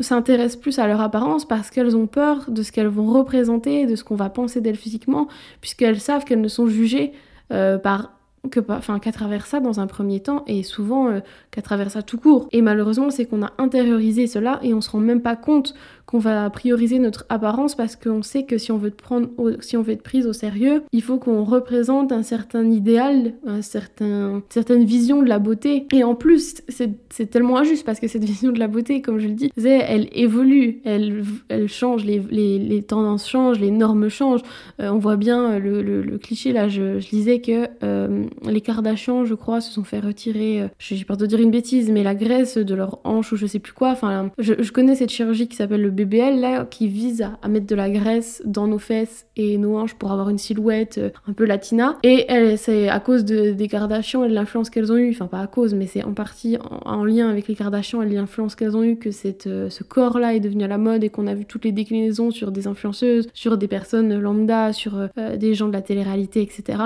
s'intéressent 0.00 0.60
plus 0.60 0.78
à 0.78 0.86
leur 0.86 1.00
apparence 1.00 1.44
parce 1.44 1.70
qu'elles 1.70 1.96
ont 1.96 2.06
peur 2.06 2.50
de 2.50 2.62
ce 2.62 2.72
qu'elles 2.72 2.88
vont 2.88 3.12
représenter, 3.12 3.86
de 3.86 3.96
ce 3.96 4.04
qu'on 4.04 4.16
va 4.16 4.28
penser 4.28 4.60
d'elles 4.60 4.76
physiquement, 4.76 5.28
puisqu'elles 5.60 6.00
savent 6.00 6.24
qu'elles 6.24 6.40
ne 6.40 6.48
sont 6.48 6.66
jugées 6.66 7.12
euh, 7.52 7.78
par 7.78 8.10
que 8.50 8.60
enfin 8.68 8.98
qu'à 8.98 9.12
travers 9.12 9.46
ça 9.46 9.60
dans 9.60 9.80
un 9.80 9.86
premier 9.86 10.20
temps 10.20 10.44
et 10.46 10.62
souvent 10.62 11.08
euh, 11.08 11.20
qu'à 11.50 11.62
travers 11.62 11.90
ça 11.90 12.02
tout 12.02 12.18
court. 12.18 12.48
Et 12.52 12.62
malheureusement 12.62 13.10
c'est 13.10 13.24
qu'on 13.24 13.42
a 13.42 13.52
intériorisé 13.58 14.26
cela 14.26 14.60
et 14.62 14.74
on 14.74 14.80
se 14.80 14.90
rend 14.90 15.00
même 15.00 15.22
pas 15.22 15.36
compte 15.36 15.74
qu'on 16.06 16.18
va 16.18 16.48
prioriser 16.50 16.98
notre 16.98 17.24
apparence 17.28 17.74
parce 17.74 17.96
qu'on 17.96 18.22
sait 18.22 18.44
que 18.44 18.58
si 18.58 18.72
on 18.72 18.78
veut 18.78 18.88
être 18.88 20.02
prise 20.02 20.26
au 20.26 20.32
sérieux, 20.32 20.82
il 20.92 21.02
faut 21.02 21.18
qu'on 21.18 21.44
représente 21.44 22.12
un 22.12 22.22
certain 22.22 22.68
idéal, 22.70 23.34
un 23.46 23.62
certain 23.62 24.42
certaine 24.48 24.84
vision 24.84 25.22
de 25.22 25.28
la 25.28 25.38
beauté. 25.38 25.86
Et 25.92 26.04
en 26.04 26.14
plus, 26.14 26.62
c'est 26.68 27.30
tellement 27.30 27.58
injuste 27.58 27.84
parce 27.84 28.00
que 28.00 28.08
cette 28.08 28.24
vision 28.34 28.52
de 28.52 28.58
la 28.58 28.68
beauté, 28.68 29.02
comme 29.02 29.18
je 29.18 29.28
le 29.28 29.34
dis, 29.34 29.50
elle 29.56 30.08
évolue, 30.12 30.80
elle, 30.84 31.24
elle 31.48 31.68
change, 31.68 32.04
les, 32.04 32.22
les, 32.30 32.58
les 32.58 32.82
tendances 32.82 33.28
changent, 33.28 33.60
les 33.60 33.70
normes 33.70 34.08
changent. 34.08 34.42
Euh, 34.80 34.90
on 34.90 34.98
voit 34.98 35.16
bien 35.16 35.58
le, 35.58 35.82
le, 35.82 36.18
cliché 36.18 36.52
là, 36.52 36.68
je, 36.68 37.00
je 37.00 37.08
disais 37.08 37.40
que 37.40 37.68
euh, 37.82 38.24
les 38.44 38.60
Kardashians, 38.60 39.24
je 39.24 39.34
crois, 39.34 39.60
se 39.60 39.72
sont 39.72 39.84
fait 39.84 40.00
retirer, 40.00 40.62
euh, 40.62 40.68
j'ai 40.78 41.04
peur 41.04 41.16
de 41.16 41.26
dire 41.26 41.40
une 41.40 41.50
bêtise, 41.50 41.90
mais 41.90 42.02
la 42.02 42.14
graisse 42.14 42.56
de 42.56 42.74
leur 42.74 43.00
hanche 43.04 43.32
ou 43.32 43.36
je 43.36 43.46
sais 43.46 43.58
plus 43.58 43.72
quoi. 43.72 43.90
Enfin, 43.90 44.30
je, 44.38 44.54
je 44.58 44.72
connais 44.72 44.94
cette 44.94 45.10
chirurgie 45.10 45.48
qui 45.48 45.56
s'appelle 45.56 45.82
le 45.82 45.90
BBL 45.94 46.40
là 46.40 46.64
qui 46.64 46.88
vise 46.88 47.22
à, 47.22 47.48
mettre 47.48 47.66
de 47.66 47.74
la 47.74 47.90
graisse 47.90 48.42
dans 48.44 48.66
nos 48.66 48.78
fesses 48.78 49.26
et 49.36 49.58
nos 49.58 49.78
hanches 49.78 49.94
pour 49.94 50.12
avoir 50.12 50.28
une 50.28 50.38
silhouette 50.38 50.98
euh, 50.98 51.10
un 51.26 51.32
peu 51.32 51.44
latina. 51.44 51.98
Et 52.02 52.26
c'est 52.56 52.88
à 52.88 53.00
cause 53.00 53.24
de, 53.24 53.52
des 53.52 53.68
Kardashians 53.68 54.24
et 54.24 54.28
de 54.28 54.34
l'influence 54.34 54.70
qu'elles 54.70 54.92
ont 54.92 54.96
eu, 54.96 55.10
enfin 55.10 55.26
pas 55.26 55.40
à 55.40 55.46
cause, 55.46 55.74
mais 55.74 55.86
c'est 55.86 56.02
en 56.02 56.12
partie 56.12 56.58
en, 56.84 57.04
lien 57.04 57.28
avec 57.28 57.48
les 57.48 57.54
Kardashians 57.54 58.02
et 58.02 58.08
l'influence 58.08 58.54
qu'elles 58.54 58.76
ont 58.76 58.82
eu 58.82 58.96
que 58.96 59.10
cette, 59.10 59.46
euh, 59.46 59.70
ce 59.70 59.84
corps-là 59.84 60.34
est 60.34 60.40
devenu 60.40 60.64
à 60.64 60.68
la 60.68 60.78
mode 60.78 61.04
et 61.04 61.10
qu'on 61.10 61.26
a 61.26 61.34
vu 61.34 61.44
toutes 61.44 61.64
les 61.64 61.72
déclinaisons 61.72 62.30
sur 62.30 62.52
des 62.52 62.66
influenceuses, 62.66 63.28
sur 63.32 63.56
des 63.56 63.68
personnes 63.68 64.18
lambda, 64.18 64.72
sur 64.72 64.96
euh, 64.96 65.36
des 65.36 65.54
gens 65.54 65.68
de 65.68 65.72
la 65.72 65.82
télé-réalité, 65.82 66.42
etc. 66.42 66.78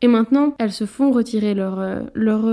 Et 0.00 0.08
maintenant, 0.08 0.54
elles 0.58 0.72
se 0.72 0.86
font 0.86 1.10
retirer 1.10 1.54
leur, 1.54 1.80
leur 2.14 2.46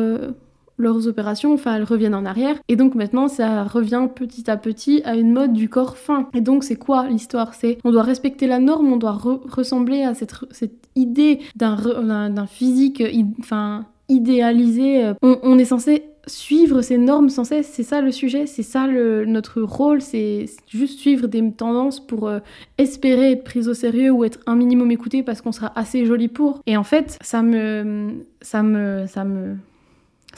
leurs 0.80 1.08
opérations, 1.08 1.54
enfin 1.54 1.76
elles 1.76 1.84
reviennent 1.84 2.16
en 2.16 2.26
arrière. 2.26 2.56
Et 2.68 2.76
donc 2.76 2.96
maintenant 2.96 3.28
ça 3.28 3.64
revient 3.64 4.08
petit 4.14 4.50
à 4.50 4.58
petit 4.58 5.02
à 5.06 5.16
une 5.16 5.32
mode 5.32 5.54
du 5.54 5.70
corps 5.70 5.98
fin. 5.98 6.30
Et 6.34 6.42
donc 6.42 6.64
c'est 6.64 6.78
quoi 6.78 7.08
l'histoire? 7.08 7.54
C'est 7.54 7.78
on 7.84 7.92
doit 7.92 8.04
respecter 8.04 8.48
la 8.48 8.60
norme, 8.60 8.92
on 8.92 8.98
doit 8.98 9.18
ressembler 9.50 10.04
à 10.04 10.14
cette, 10.14 10.34
cette 10.52 10.90
idée 10.96 11.40
d'un 11.56 12.48
physique, 12.48 13.04
enfin 13.40 13.86
idéaliser. 14.08 15.14
On, 15.22 15.60
est 15.60 15.66
censé 15.66 16.06
suivre 16.26 16.82
ces 16.82 16.98
normes 16.98 17.30
sans 17.30 17.44
cesse, 17.44 17.70
c'est 17.72 17.84
ça 17.84 18.02
le 18.02 18.12
sujet, 18.12 18.48
c'est 18.48 18.64
ça 18.64 18.88
le, 18.88 19.26
notre 19.26 19.62
rôle, 19.62 20.02
c'est 20.02 20.46
juste 20.68 21.00
suivre 21.00 21.28
des 21.28 21.52
tendances 21.52 22.00
pour 22.00 22.32
espérer 22.80 23.34
être 23.34 23.44
prise 23.44 23.70
au 23.70 23.76
sérieux 23.76 24.12
ou 24.12 24.24
être 24.24 24.40
un 24.48 24.56
minimum 24.56 24.90
écouté 24.92 25.22
parce 25.22 25.42
qu'on 25.42 25.52
sera 25.52 25.72
assez 25.76 26.06
joli 26.06 26.28
pour. 26.28 26.62
Et 26.66 26.76
en 26.76 26.84
fait, 26.84 27.18
ça 27.22 27.44
me, 27.44 28.26
ça 28.42 28.64
me, 28.64 29.06
ça 29.08 29.24
me, 29.24 29.56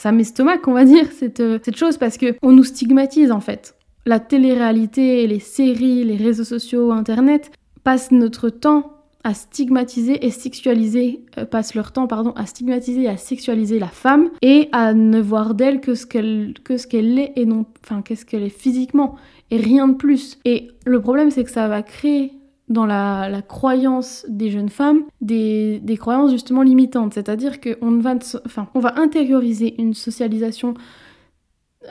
ça 0.01 0.11
m'estomaque, 0.11 0.67
on 0.67 0.73
va 0.73 0.83
dire, 0.83 1.05
cette, 1.19 1.43
cette 1.63 1.77
chose 1.77 1.97
parce 1.97 2.17
que 2.17 2.35
on 2.41 2.51
nous 2.51 2.63
stigmatise 2.63 3.31
en 3.31 3.39
fait. 3.39 3.75
La 4.07 4.19
télé-réalité, 4.19 5.27
les 5.27 5.39
séries, 5.39 6.03
les 6.03 6.17
réseaux 6.17 6.43
sociaux, 6.43 6.91
Internet 6.91 7.51
passent 7.83 8.11
notre 8.11 8.49
temps 8.49 8.93
à 9.23 9.35
stigmatiser 9.35 10.25
et 10.25 10.31
sexualiser, 10.31 11.23
euh, 11.37 11.45
passent 11.45 11.75
leur 11.75 11.91
temps, 11.91 12.07
pardon, 12.07 12.31
à 12.31 12.47
stigmatiser 12.47 13.03
et 13.03 13.09
à 13.09 13.17
sexualiser 13.17 13.77
la 13.77 13.89
femme 13.89 14.31
et 14.41 14.69
à 14.71 14.95
ne 14.95 15.21
voir 15.21 15.53
d'elle 15.53 15.79
que 15.79 15.93
ce 15.93 16.07
qu'elle 16.07 16.55
que 16.63 16.77
ce 16.77 16.87
qu'elle 16.87 17.19
est 17.19 17.33
et 17.35 17.45
non, 17.45 17.67
enfin 17.83 18.01
qu'est-ce 18.01 18.25
qu'elle 18.25 18.41
est 18.41 18.49
physiquement 18.49 19.17
et 19.51 19.57
rien 19.57 19.87
de 19.87 19.93
plus. 19.93 20.39
Et 20.45 20.69
le 20.85 20.99
problème 20.99 21.29
c'est 21.29 21.43
que 21.43 21.51
ça 21.51 21.67
va 21.67 21.83
créer 21.83 22.33
dans 22.71 22.85
la, 22.85 23.41
croyance 23.47 24.25
des 24.29 24.49
jeunes 24.49 24.69
femmes 24.69 25.03
des, 25.19 25.79
des 25.79 25.97
croyances 25.97 26.31
justement 26.31 26.61
limitantes, 26.61 27.13
c'est-à-dire 27.13 27.59
qu'on 27.59 27.99
va, 27.99 28.15
enfin, 28.45 28.67
va 28.73 28.99
intérioriser 28.99 29.79
une 29.79 29.93
socialisation 29.93 30.73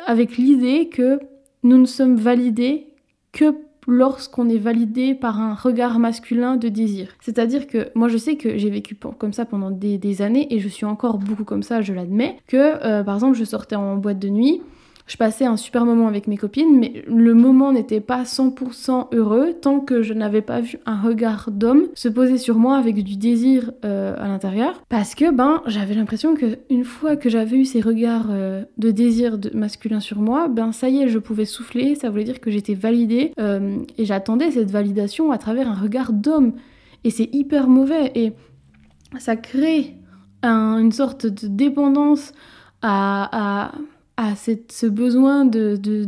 avec 0.06 0.36
l'idée 0.36 0.88
que 0.88 1.20
nous 1.62 1.78
ne 1.78 1.86
sommes 1.86 2.16
validés 2.16 2.88
que 3.32 3.54
lorsqu'on 3.86 4.48
est 4.48 4.58
validé 4.58 5.14
par 5.14 5.40
un 5.40 5.54
regard 5.54 5.98
masculin 5.98 6.56
de 6.56 6.68
désir. 6.68 7.08
C'est-à-dire 7.20 7.66
que 7.66 7.90
moi 7.94 8.08
je 8.08 8.16
sais 8.16 8.36
que 8.36 8.56
j'ai 8.56 8.70
vécu 8.70 8.94
comme 8.94 9.32
ça 9.32 9.44
pendant 9.44 9.70
des, 9.70 10.22
années 10.22 10.52
et 10.54 10.60
je 10.60 10.68
suis 10.68 10.86
encore 10.86 11.18
beaucoup 11.18 11.44
comme 11.44 11.62
ça, 11.62 11.80
je 11.80 11.92
l'admets, 11.92 12.36
que 12.46 12.84
euh, 12.84 13.02
par 13.02 13.14
exemple 13.16 13.36
je 13.36 13.44
sortais 13.44 13.76
en 13.76 13.96
boîte 13.96 14.18
de 14.18 14.28
nuit, 14.28 14.62
je 15.10 15.16
passais 15.16 15.44
un 15.44 15.56
super 15.56 15.84
moment 15.84 16.06
avec 16.06 16.28
mes 16.28 16.36
copines, 16.36 16.78
mais 16.78 17.02
le 17.08 17.34
moment 17.34 17.72
n'était 17.72 18.00
pas 18.00 18.22
100% 18.22 19.08
heureux 19.12 19.54
tant 19.60 19.80
que 19.80 20.02
je 20.02 20.14
n'avais 20.14 20.40
pas 20.40 20.60
vu 20.60 20.78
un 20.86 21.00
regard 21.00 21.50
d'homme 21.50 21.88
se 21.94 22.08
poser 22.08 22.38
sur 22.38 22.58
moi 22.58 22.76
avec 22.76 23.02
du 23.02 23.16
désir 23.16 23.72
euh, 23.84 24.14
à 24.16 24.28
l'intérieur. 24.28 24.80
Parce 24.88 25.16
que 25.16 25.32
ben 25.32 25.62
j'avais 25.66 25.94
l'impression 25.94 26.36
que 26.36 26.60
une 26.70 26.84
fois 26.84 27.16
que 27.16 27.28
j'avais 27.28 27.56
eu 27.56 27.64
ces 27.64 27.80
regards 27.80 28.28
euh, 28.30 28.62
de 28.78 28.92
désir 28.92 29.36
masculin 29.52 29.98
sur 29.98 30.20
moi, 30.20 30.46
ben 30.46 30.70
ça 30.70 30.88
y 30.88 31.02
est, 31.02 31.08
je 31.08 31.18
pouvais 31.18 31.44
souffler, 31.44 31.96
ça 31.96 32.08
voulait 32.08 32.22
dire 32.22 32.38
que 32.38 32.52
j'étais 32.52 32.74
validée 32.74 33.32
euh, 33.40 33.78
et 33.98 34.04
j'attendais 34.04 34.52
cette 34.52 34.70
validation 34.70 35.32
à 35.32 35.38
travers 35.38 35.68
un 35.68 35.74
regard 35.74 36.12
d'homme. 36.12 36.52
Et 37.02 37.10
c'est 37.10 37.28
hyper 37.34 37.66
mauvais 37.66 38.12
et 38.14 38.32
ça 39.18 39.34
crée 39.34 39.96
une 40.44 40.92
sorte 40.92 41.26
de 41.26 41.48
dépendance 41.48 42.32
à 42.80 43.72
à 43.72 43.72
ce 44.68 44.86
besoin 44.86 45.44
de, 45.44 45.76
de, 45.76 46.04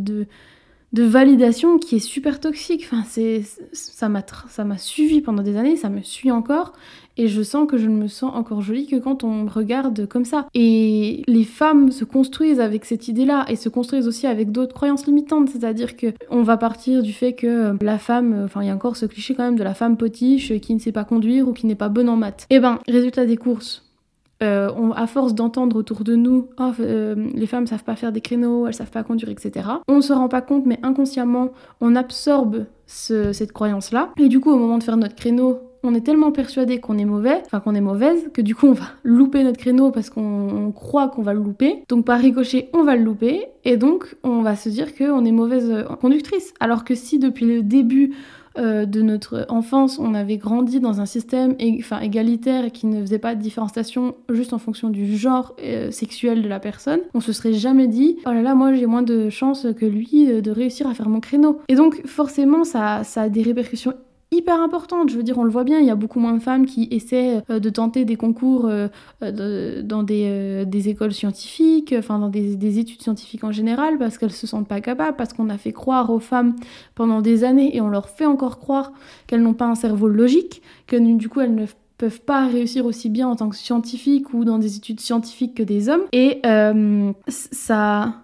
de, 0.92 1.02
validation 1.02 1.78
qui 1.78 1.96
est 1.96 2.00
super 2.00 2.40
toxique. 2.40 2.86
Enfin, 2.90 3.04
c'est, 3.08 3.42
ça, 3.72 4.08
m'a, 4.08 4.22
ça 4.48 4.64
m'a 4.64 4.78
suivi 4.78 5.20
pendant 5.20 5.42
des 5.42 5.56
années, 5.56 5.76
ça 5.76 5.88
me 5.88 6.02
suit 6.02 6.30
encore. 6.30 6.72
Et 7.18 7.28
je 7.28 7.42
sens 7.42 7.68
que 7.68 7.76
je 7.76 7.88
ne 7.88 7.94
me 7.94 8.08
sens 8.08 8.32
encore 8.34 8.62
jolie 8.62 8.86
que 8.86 8.96
quand 8.96 9.22
on 9.22 9.44
me 9.44 9.50
regarde 9.50 10.06
comme 10.06 10.24
ça. 10.24 10.46
Et 10.54 11.22
les 11.26 11.44
femmes 11.44 11.90
se 11.90 12.04
construisent 12.04 12.60
avec 12.60 12.84
cette 12.84 13.08
idée-là 13.08 13.44
et 13.48 13.56
se 13.56 13.68
construisent 13.68 14.08
aussi 14.08 14.26
avec 14.26 14.50
d'autres 14.50 14.74
croyances 14.74 15.06
limitantes. 15.06 15.50
C'est-à-dire 15.50 15.96
que 15.96 16.14
on 16.30 16.42
va 16.42 16.56
partir 16.56 17.02
du 17.02 17.12
fait 17.12 17.34
que 17.34 17.76
la 17.82 17.98
femme, 17.98 18.42
enfin 18.44 18.62
il 18.62 18.68
y 18.68 18.70
a 18.70 18.74
encore 18.74 18.96
ce 18.96 19.06
cliché 19.06 19.34
quand 19.34 19.44
même 19.44 19.58
de 19.58 19.64
la 19.64 19.74
femme 19.74 19.96
potiche 19.96 20.58
qui 20.60 20.74
ne 20.74 20.78
sait 20.78 20.92
pas 20.92 21.04
conduire 21.04 21.48
ou 21.48 21.52
qui 21.52 21.66
n'est 21.66 21.74
pas 21.74 21.90
bonne 21.90 22.08
en 22.08 22.16
maths. 22.16 22.46
Et 22.48 22.56
eh 22.56 22.60
ben, 22.60 22.78
résultat 22.88 23.26
des 23.26 23.36
courses, 23.36 23.84
euh, 24.42 24.70
à 24.96 25.06
force 25.06 25.34
d'entendre 25.34 25.76
autour 25.76 26.04
de 26.04 26.16
nous, 26.16 26.48
oh, 26.58 26.70
euh, 26.80 27.28
les 27.34 27.46
femmes 27.46 27.66
savent 27.66 27.84
pas 27.84 27.96
faire 27.96 28.12
des 28.12 28.20
créneaux, 28.20 28.66
elles 28.66 28.74
savent 28.74 28.90
pas 28.90 29.02
conduire, 29.02 29.30
etc. 29.30 29.68
On 29.88 30.00
se 30.00 30.12
rend 30.12 30.28
pas 30.28 30.40
compte, 30.40 30.66
mais 30.66 30.78
inconsciemment, 30.82 31.50
on 31.80 31.94
absorbe 31.94 32.66
cette 32.86 33.52
croyance-là. 33.52 34.10
Et 34.18 34.28
du 34.28 34.40
coup, 34.40 34.50
au 34.50 34.58
moment 34.58 34.78
de 34.78 34.82
faire 34.82 34.96
notre 34.96 35.14
créneau, 35.14 35.60
on 35.84 35.94
est 35.94 36.02
tellement 36.02 36.30
persuadé 36.30 36.78
qu'on 36.78 36.98
est 36.98 37.04
mauvais, 37.04 37.42
enfin 37.46 37.60
qu'on 37.60 37.74
est 37.74 37.80
mauvaise, 37.80 38.30
que 38.32 38.40
du 38.40 38.54
coup 38.54 38.68
on 38.68 38.72
va 38.72 38.84
louper 39.02 39.42
notre 39.42 39.58
créneau 39.58 39.90
parce 39.90 40.10
qu'on 40.10 40.70
croit 40.72 41.08
qu'on 41.08 41.22
va 41.22 41.34
le 41.34 41.40
louper. 41.40 41.82
Donc 41.88 42.04
par 42.04 42.20
ricochet, 42.20 42.68
on 42.72 42.84
va 42.84 42.94
le 42.94 43.02
louper, 43.02 43.46
et 43.64 43.76
donc 43.76 44.16
on 44.22 44.42
va 44.42 44.54
se 44.54 44.68
dire 44.68 44.94
qu'on 44.94 45.24
est 45.24 45.32
mauvaise 45.32 45.84
conductrice. 46.00 46.54
Alors 46.60 46.84
que 46.84 46.94
si 46.94 47.18
depuis 47.18 47.46
le 47.46 47.62
début 47.62 48.14
euh, 48.58 48.86
de 48.86 49.02
notre 49.02 49.46
enfance, 49.48 49.98
on 49.98 50.14
avait 50.14 50.36
grandi 50.36 50.80
dans 50.80 51.00
un 51.00 51.06
système 51.06 51.56
égalitaire 51.58 52.70
qui 52.72 52.86
ne 52.86 53.00
faisait 53.00 53.18
pas 53.18 53.34
de 53.34 53.40
différenciation 53.40 54.14
juste 54.30 54.52
en 54.52 54.58
fonction 54.58 54.90
du 54.90 55.16
genre 55.16 55.54
euh, 55.62 55.90
sexuel 55.90 56.42
de 56.42 56.48
la 56.48 56.60
personne, 56.60 57.00
on 57.14 57.20
se 57.20 57.32
serait 57.32 57.52
jamais 57.52 57.86
dit 57.86 58.18
oh 58.26 58.32
là 58.32 58.42
là, 58.42 58.54
moi 58.54 58.74
j'ai 58.74 58.86
moins 58.86 59.02
de 59.02 59.30
chances 59.30 59.66
que 59.78 59.86
lui 59.86 60.30
euh, 60.30 60.40
de 60.40 60.50
réussir 60.50 60.86
à 60.86 60.94
faire 60.94 61.08
mon 61.08 61.20
créneau. 61.20 61.60
Et 61.68 61.74
donc 61.74 62.06
forcément, 62.06 62.64
ça, 62.64 63.04
ça 63.04 63.22
a 63.22 63.28
des 63.28 63.42
répercussions 63.42 63.94
hyper 64.32 64.60
importante. 64.60 65.10
Je 65.10 65.16
veux 65.16 65.22
dire, 65.22 65.38
on 65.38 65.44
le 65.44 65.50
voit 65.50 65.64
bien, 65.64 65.78
il 65.78 65.86
y 65.86 65.90
a 65.90 65.94
beaucoup 65.94 66.18
moins 66.18 66.32
de 66.32 66.40
femmes 66.40 66.66
qui 66.66 66.88
essaient 66.90 67.42
euh, 67.50 67.60
de 67.60 67.70
tenter 67.70 68.04
des 68.04 68.16
concours 68.16 68.66
euh, 68.66 68.88
euh, 69.22 69.82
dans 69.82 70.02
des, 70.02 70.88
écoles 70.88 71.12
scientifiques, 71.12 71.94
enfin 71.96 72.18
dans 72.18 72.28
des, 72.28 72.78
études 72.78 73.02
scientifiques 73.02 73.44
en 73.44 73.52
général, 73.52 73.98
parce 73.98 74.18
qu'elles 74.18 74.32
se 74.32 74.46
sentent 74.46 74.66
pas 74.66 74.80
capables, 74.80 75.16
parce 75.16 75.32
qu'on 75.32 75.50
a 75.50 75.58
fait 75.58 75.72
croire 75.72 76.10
aux 76.10 76.18
femmes 76.18 76.56
pendant 76.94 77.20
des 77.20 77.44
années 77.44 77.76
et 77.76 77.80
on 77.80 77.88
leur 77.88 78.08
fait 78.08 78.26
encore 78.26 78.58
croire 78.58 78.92
qu'elles 79.26 79.42
n'ont 79.42 79.54
pas 79.54 79.66
un 79.66 79.74
cerveau 79.74 80.08
logique, 80.08 80.62
que 80.86 80.96
du 80.96 81.28
coup 81.28 81.40
elles 81.40 81.54
ne 81.54 81.66
peuvent 81.98 82.22
pas 82.22 82.46
réussir 82.46 82.86
aussi 82.86 83.10
bien 83.10 83.28
en 83.28 83.36
tant 83.36 83.48
que 83.48 83.56
scientifiques 83.56 84.32
ou 84.34 84.44
dans 84.44 84.58
des 84.58 84.76
études 84.76 85.00
scientifiques 85.00 85.54
que 85.54 85.62
des 85.62 85.88
hommes. 85.88 86.02
Et 86.12 86.40
ça 87.28 88.14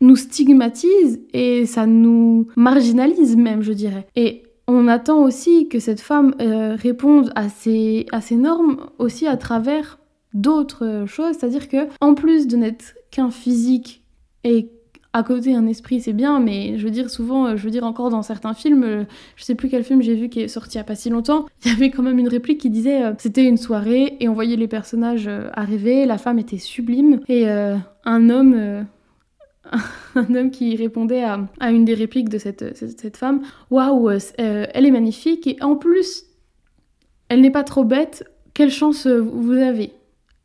nous 0.00 0.16
stigmatise 0.16 1.20
et 1.32 1.66
ça 1.66 1.86
nous 1.86 2.48
marginalise 2.56 3.36
même, 3.36 3.62
je 3.62 3.72
dirais. 3.72 4.06
Et 4.14 4.42
on 4.68 4.88
attend 4.88 5.22
aussi 5.22 5.68
que 5.68 5.78
cette 5.78 6.00
femme 6.00 6.34
euh, 6.40 6.74
réponde 6.74 7.32
à 7.34 7.48
ces, 7.48 8.06
normes 8.32 8.78
aussi 8.98 9.26
à 9.26 9.36
travers 9.36 9.98
d'autres 10.34 11.04
choses, 11.06 11.36
c'est-à-dire 11.38 11.68
que 11.68 11.88
en 12.00 12.14
plus 12.14 12.46
de 12.46 12.56
n'être 12.56 12.94
qu'un 13.10 13.30
physique 13.30 14.02
et 14.44 14.70
à 15.12 15.22
côté 15.22 15.54
un 15.54 15.66
esprit 15.66 16.02
c'est 16.02 16.12
bien 16.12 16.40
mais 16.40 16.76
je 16.76 16.84
veux 16.84 16.90
dire 16.90 17.08
souvent 17.08 17.46
euh, 17.46 17.56
je 17.56 17.62
veux 17.62 17.70
dire 17.70 17.84
encore 17.84 18.10
dans 18.10 18.20
certains 18.20 18.52
films 18.52 18.84
euh, 18.84 19.04
je 19.36 19.44
sais 19.44 19.54
plus 19.54 19.70
quel 19.70 19.82
film 19.82 20.02
j'ai 20.02 20.14
vu 20.14 20.28
qui 20.28 20.40
est 20.40 20.48
sorti 20.48 20.74
il 20.74 20.78
y 20.78 20.80
a 20.80 20.84
pas 20.84 20.94
si 20.94 21.08
longtemps 21.08 21.46
il 21.64 21.70
y 21.70 21.74
avait 21.74 21.88
quand 21.90 22.02
même 22.02 22.18
une 22.18 22.28
réplique 22.28 22.60
qui 22.60 22.68
disait 22.68 23.00
c'était 23.16 23.44
une 23.44 23.56
soirée 23.56 24.18
et 24.20 24.28
on 24.28 24.34
voyait 24.34 24.56
les 24.56 24.68
personnages 24.68 25.30
arriver 25.54 26.04
la 26.04 26.18
femme 26.18 26.38
était 26.38 26.58
sublime 26.58 27.20
et 27.28 27.48
un 27.48 28.30
homme 28.30 28.84
un 30.14 30.34
homme 30.34 30.50
qui 30.50 30.76
répondait 30.76 31.22
à, 31.22 31.48
une 31.70 31.84
des 31.84 31.94
répliques 31.94 32.28
de 32.28 32.38
cette, 32.38 32.76
cette, 32.76 33.16
femme 33.16 33.42
Waouh, 33.70 34.10
euh, 34.10 34.18
elle 34.38 34.86
est 34.86 34.90
magnifique 34.90 35.46
et 35.46 35.56
en 35.62 35.76
plus, 35.76 36.24
elle 37.28 37.40
n'est 37.40 37.50
pas 37.50 37.64
trop 37.64 37.84
bête, 37.84 38.24
quelle 38.54 38.70
chance 38.70 39.06
euh, 39.06 39.20
vous 39.20 39.52
avez 39.52 39.92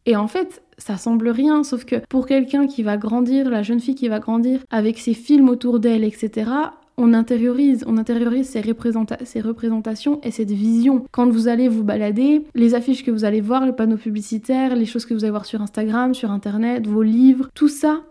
Et 0.05 0.15
en 0.15 0.27
fait, 0.27 0.61
ça 0.77 0.97
semble 0.97 1.29
rien, 1.29 1.63
sauf 1.63 1.85
que 1.85 1.97
pour 2.09 2.25
quelqu'un 2.25 2.67
qui 2.67 2.83
va 2.83 2.97
grandir, 2.97 3.49
la 3.49 3.63
jeune 3.63 3.79
fille 3.79 3.95
qui 3.95 4.07
va 4.07 4.19
grandir 4.19 4.59
avec 4.69 4.97
ses 4.97 5.13
films 5.13 5.49
autour 5.49 5.79
d'elle, 5.79 6.03
etc., 6.03 6.51
on 6.97 7.13
intériorise, 7.13 7.83
on 7.87 7.95
ces, 8.43 9.41
représentations 9.41 10.19
et 10.23 10.31
cette 10.31 10.51
vision. 10.51 11.05
Quand 11.11 11.29
vous 11.29 11.47
allez 11.47 11.67
vous 11.67 11.83
balader, 11.83 12.45
les 12.55 12.75
affiches 12.75 13.03
que 13.03 13.11
vous 13.11 13.25
allez 13.25 13.41
voir, 13.41 13.65
les 13.65 13.73
panneaux 13.73 13.97
publicitaires, 13.97 14.75
les 14.75 14.85
choses 14.85 15.05
que 15.05 15.13
vous 15.13 15.23
allez 15.23 15.31
voir 15.31 15.45
sur 15.45 15.61
Instagram, 15.61 16.13
sur 16.13 16.31
Internet, 16.31 16.87
vos 16.87 17.03
livres, 17.03 17.49
tout 17.55 17.67
ça, 17.67 18.01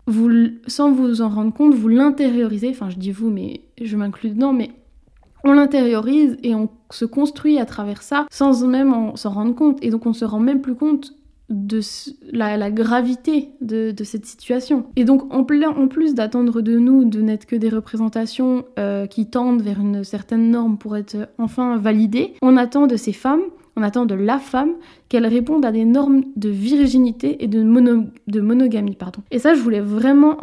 sans 0.67 0.93
vous 0.93 1.23
en 1.23 1.29
rendre 1.29 1.53
compte, 1.53 1.75
vous 1.75 1.89
l'intériorisez. 1.89 2.71
Enfin, 2.71 2.91
je 2.91 2.97
dis 2.97 3.13
vous, 3.13 3.31
mais 3.31 3.63
je 3.81 3.97
m'inclus 3.97 4.31
dedans, 4.31 4.53
mais 4.53 4.71
on 5.45 5.53
l'intériorise 5.53 6.37
et 6.43 6.55
on 6.55 6.69
se 6.91 7.05
construit 7.05 7.59
à 7.59 7.65
travers 7.65 8.03
ça 8.03 8.27
sans 8.31 8.67
même 8.67 8.95
s'en 9.17 9.31
rendre 9.31 9.55
compte. 9.55 9.79
Et 9.83 9.91
donc 9.91 10.07
on 10.07 10.13
se 10.13 10.25
rend 10.25 10.41
même 10.41 10.61
plus 10.61 10.75
compte 10.75 11.15
de 11.51 11.81
la, 12.33 12.71
gravité 12.71 13.51
de, 13.61 13.93
cette 14.05 14.25
situation. 14.25 14.87
Et 14.97 15.05
donc, 15.05 15.33
en, 15.33 15.41
en 15.41 15.89
plus 15.89 16.15
d'attendre 16.15 16.61
de 16.63 16.79
nous 16.79 17.05
de 17.05 17.21
n'être 17.21 17.47
que 17.47 17.57
des 17.57 17.69
représentations 17.69 18.65
euh, 18.79 19.07
qui 19.07 19.27
tendent 19.27 19.63
vers 19.63 19.81
une 19.81 20.05
certaine 20.05 20.51
norme 20.51 20.79
pour 20.79 20.97
être 20.97 21.29
enfin 21.39 21.77
validées, 21.77 22.35
on 22.41 22.57
attend 22.57 22.87
de 22.87 22.97
ces 22.97 23.13
femmes, 23.13 23.43
on 23.77 23.83
attend 23.83 24.07
de 24.07 24.15
la 24.15 24.39
femme 24.39 24.73
qu'elle 25.09 25.27
réponde 25.27 25.65
à 25.65 25.73
des 25.73 25.85
normes 25.85 26.23
de 26.37 26.49
virginité 26.49 27.43
et 27.43 27.49
de, 27.49 27.63
monogamie. 27.63 28.95
Pardon. 28.95 29.23
Et 29.31 29.39
ça, 29.39 29.55
je 29.55 29.61
voulais 29.61 29.81
vraiment 29.81 30.37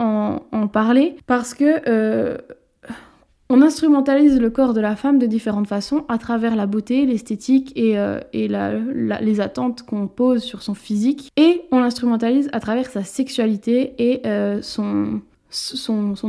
en, 0.51 0.67
parler 0.67 1.15
parce 1.27 1.53
que 1.53 1.81
euh, 1.87 2.37
on 3.49 3.61
instrumentalise 3.61 4.39
le 4.39 4.49
corps 4.49 4.73
de 4.73 4.81
la 4.81 4.95
femme 4.95 5.19
de 5.19 5.25
différentes 5.25 5.67
façons 5.67 6.05
à 6.09 6.17
travers 6.17 6.55
la 6.55 6.65
beauté, 6.65 7.05
l'esthétique 7.05 7.71
et, 7.75 7.97
euh, 7.97 8.19
les 8.33 9.41
attentes 9.41 9.83
qu'on 9.83 10.07
pose 10.07 10.43
sur 10.43 10.61
son 10.61 10.73
physique. 10.73 11.31
Et 11.37 11.61
on 11.71 11.79
l'instrumentalise 11.79 12.49
à 12.51 12.59
travers 12.59 12.87
sa 12.87 13.03
sexualité 13.03 13.93
et 13.99 14.27
euh, 14.27 14.61
son, 14.61 15.21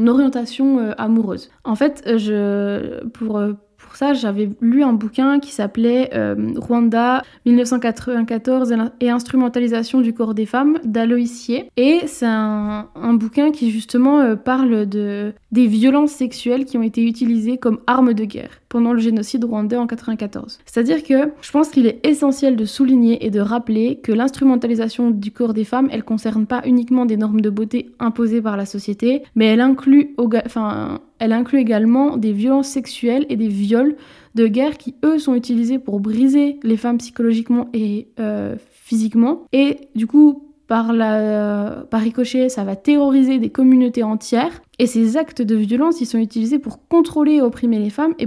orientation 0.07 0.79
euh, 0.79 0.93
amoureuse. 0.97 1.51
En 1.65 1.75
fait, 1.75 2.03
je, 2.07 3.05
pour, 3.09 3.41
pour 3.89 3.97
ça, 3.97 4.13
j'avais 4.13 4.51
lu 4.61 4.83
un 4.83 4.93
bouquin 4.93 5.41
qui 5.41 5.51
s'appelait 5.51 6.11
euh, 6.13 6.53
Rwanda 6.57 7.23
1994 7.47 8.75
et 9.01 9.09
instrumentalisation 9.09 10.03
du 10.03 10.13
corps 10.13 10.35
des 10.35 10.45
femmes 10.45 10.79
d'Aloïsier. 10.85 11.71
Et 11.79 12.01
c'est 12.05 12.27
un, 12.27 12.85
bouquin 13.15 13.51
qui 13.51 13.71
justement 13.71 14.21
euh, 14.21 14.37
parle 14.37 14.85
de, 14.85 15.33
des 15.53 15.67
violences 15.67 16.11
sexuelles 16.11 16.67
qui 16.67 16.77
ont 16.77 16.83
été 16.83 17.03
utilisées 17.03 17.57
comme 17.57 17.79
armes 17.87 18.13
de 18.13 18.27
guerre 18.27 18.61
pendant 18.69 18.93
le 18.93 18.99
génocide 18.99 19.43
rwandais 19.45 19.79
en 19.79 19.87
94. 19.87 20.59
C'est-à-dire 20.67 21.03
que 21.03 21.33
je 21.41 21.51
pense 21.51 21.71
qu'il 21.71 21.87
est 21.87 22.07
essentiel 22.07 22.57
de 22.57 22.67
souligner 22.67 23.25
et 23.25 23.31
de 23.31 23.41
rappeler 23.41 24.01
que 24.03 24.13
l'instrumentalisation 24.13 25.11
du 25.11 25.31
corps 25.31 25.55
des 25.55 25.65
femmes, 25.65 25.89
elle 25.91 26.05
concerne 26.05 26.45
pas 26.45 26.61
uniquement 26.67 27.07
des 27.07 27.17
normes 27.17 27.41
de 27.41 27.49
beauté 27.49 27.91
imposées 28.01 28.43
par 28.43 28.59
la 28.59 28.67
société, 28.67 29.23
mais 29.35 29.47
elle 29.47 29.63
inclut, 29.63 30.15
enfin, 30.19 31.01
elle 31.19 31.33
inclut 31.33 31.59
également 31.59 32.17
des 32.17 32.33
violences 32.33 32.69
sexuelles 32.69 33.27
et 33.29 33.37
des 33.37 33.49
viols 33.49 33.97
de 34.35 34.47
guerre 34.47 34.79
qui, 34.79 34.95
eux, 35.05 35.19
sont 35.19 35.35
utilisés 35.35 35.79
pour 35.79 36.01
briser 36.01 36.59
les 36.63 36.77
femmes 36.77 36.99
psychologiquement 36.99 37.69
et 37.73 38.09
euh, 38.21 38.57
physiquement. 38.71 39.45
Et 39.53 39.79
du 39.95 40.07
coup, 40.07 40.48
par, 40.69 40.93
la, 40.93 41.87
ricochet, 41.93 42.49
ça 42.49 42.63
va 42.63 42.77
terroriser 42.77 43.39
des 43.39 43.49
communautés 43.49 44.05
entières. 44.05 44.63
Et 44.79 44.87
ces 44.87 45.17
actes 45.17 45.43
de 45.43 45.57
violence, 45.57 46.01
ils 46.01 46.07
sont 46.07 46.19
utilisés 46.19 46.61
pour 46.61 46.87
contrôler 46.87 47.33
et 47.33 47.43
opprimer 47.43 47.81
les 47.81 47.91
femmes 47.91 48.15
et 48.19 48.27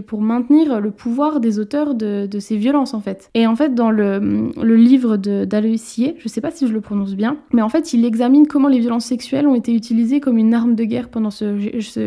pour, 0.00 0.20
maintenir 0.22 0.80
le 0.80 0.90
pouvoir 0.90 1.40
des 1.40 1.58
auteurs 1.58 1.94
de, 1.94 2.28
ces 2.38 2.56
violences, 2.56 2.94
en 2.94 3.00
fait. 3.00 3.28
Et 3.34 3.46
en 3.46 3.56
fait, 3.56 3.74
dans 3.74 3.90
le, 3.90 4.52
livre 4.62 5.16
d'Aloïsier, 5.16 6.14
je 6.18 6.28
sais 6.28 6.40
pas 6.40 6.52
si 6.52 6.66
je 6.66 6.72
le 6.72 6.80
prononce 6.80 7.14
bien, 7.14 7.36
mais 7.52 7.62
en 7.62 7.68
fait, 7.68 7.92
il 7.92 8.04
examine 8.04 8.46
comment 8.46 8.68
les 8.68 8.78
violences 8.78 9.06
sexuelles 9.06 9.46
ont 9.46 9.56
été 9.56 9.74
utilisées 9.74 10.20
comme 10.20 10.38
une 10.38 10.54
arme 10.54 10.76
de 10.76 10.84
guerre 10.84 11.08
pendant 11.08 11.30
ce, 11.30 11.58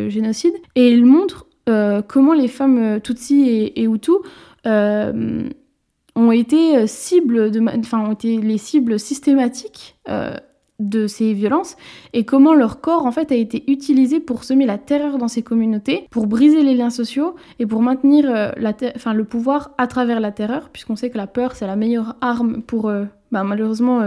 génocide. 0.10 0.54
Et 0.76 0.90
il 0.90 1.06
montre 1.06 1.46
euh, 1.68 2.02
comment 2.02 2.34
les 2.34 2.48
femmes 2.48 2.78
euh, 2.78 3.00
Tutsi 3.00 3.50
et, 3.50 3.82
et 3.82 3.88
Hutu 3.88 4.12
euh, 4.68 5.50
ont 6.16 6.32
été 6.32 6.78
euh, 6.78 6.88
cibles 6.88 7.52
de, 7.52 7.62
enfin, 7.80 8.08
ont 8.08 8.14
été 8.14 8.38
les 8.38 8.58
cibles 8.58 9.00
systématiques 9.00 9.98
euh, 10.10 10.36
de 10.80 11.08
ces 11.08 11.34
violences 11.34 11.78
et 12.12 12.26
comment 12.26 12.54
leur 12.54 12.82
corps 12.82 13.06
en 13.06 13.12
fait 13.12 13.32
a 13.32 13.36
été 13.36 13.64
utilisé 13.72 14.20
pour 14.20 14.44
semer 14.44 14.66
la 14.66 14.78
terreur 14.78 15.18
dans 15.18 15.30
ces 15.30 15.42
communautés, 15.42 16.08
pour 16.12 16.28
briser 16.28 16.64
les 16.64 16.74
liens 16.74 16.90
sociaux 16.90 17.36
et 17.60 17.66
pour 17.66 17.82
maintenir 17.82 18.26
euh, 18.30 18.52
la 18.58 18.74
enfin, 18.96 19.14
le 19.14 19.24
pouvoir 19.24 19.72
à 19.78 19.88
travers 19.88 20.20
la 20.20 20.32
terreur, 20.32 20.70
puisqu'on 20.70 20.96
sait 20.96 21.10
que 21.10 21.18
la 21.18 21.28
peur 21.28 21.56
c'est 21.56 21.68
la 21.68 21.76
meilleure 21.76 22.16
arme 22.22 22.62
pour 22.62 22.92
bah, 23.32 23.44
malheureusement 23.44 24.02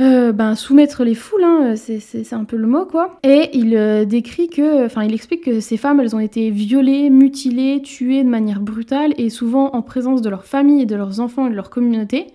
euh, 0.00 0.32
ben, 0.32 0.56
soumettre 0.56 1.04
les 1.04 1.14
foules, 1.14 1.44
hein, 1.44 1.74
c'est 1.76 2.32
un 2.32 2.44
peu 2.44 2.56
le 2.56 2.66
mot 2.66 2.84
quoi. 2.84 3.20
Et 3.22 3.50
il 3.52 3.76
euh, 3.76 4.04
décrit 4.04 4.48
que, 4.48 4.84
enfin 4.84 5.04
il 5.04 5.14
explique 5.14 5.44
que 5.44 5.60
ces 5.60 5.76
femmes, 5.76 6.00
elles 6.00 6.16
ont 6.16 6.20
été 6.20 6.50
violées, 6.50 7.10
mutilées, 7.10 7.80
tuées 7.80 8.24
de 8.24 8.28
manière 8.28 8.60
brutale 8.60 9.14
et 9.18 9.30
souvent 9.30 9.70
en 9.72 9.82
présence 9.82 10.20
de 10.20 10.28
leur 10.28 10.46
famille 10.46 10.82
et 10.82 10.86
de 10.86 10.96
leurs 10.96 11.20
enfants 11.20 11.46
et 11.46 11.50
de 11.50 11.54
leur 11.54 11.70
communauté 11.70 12.26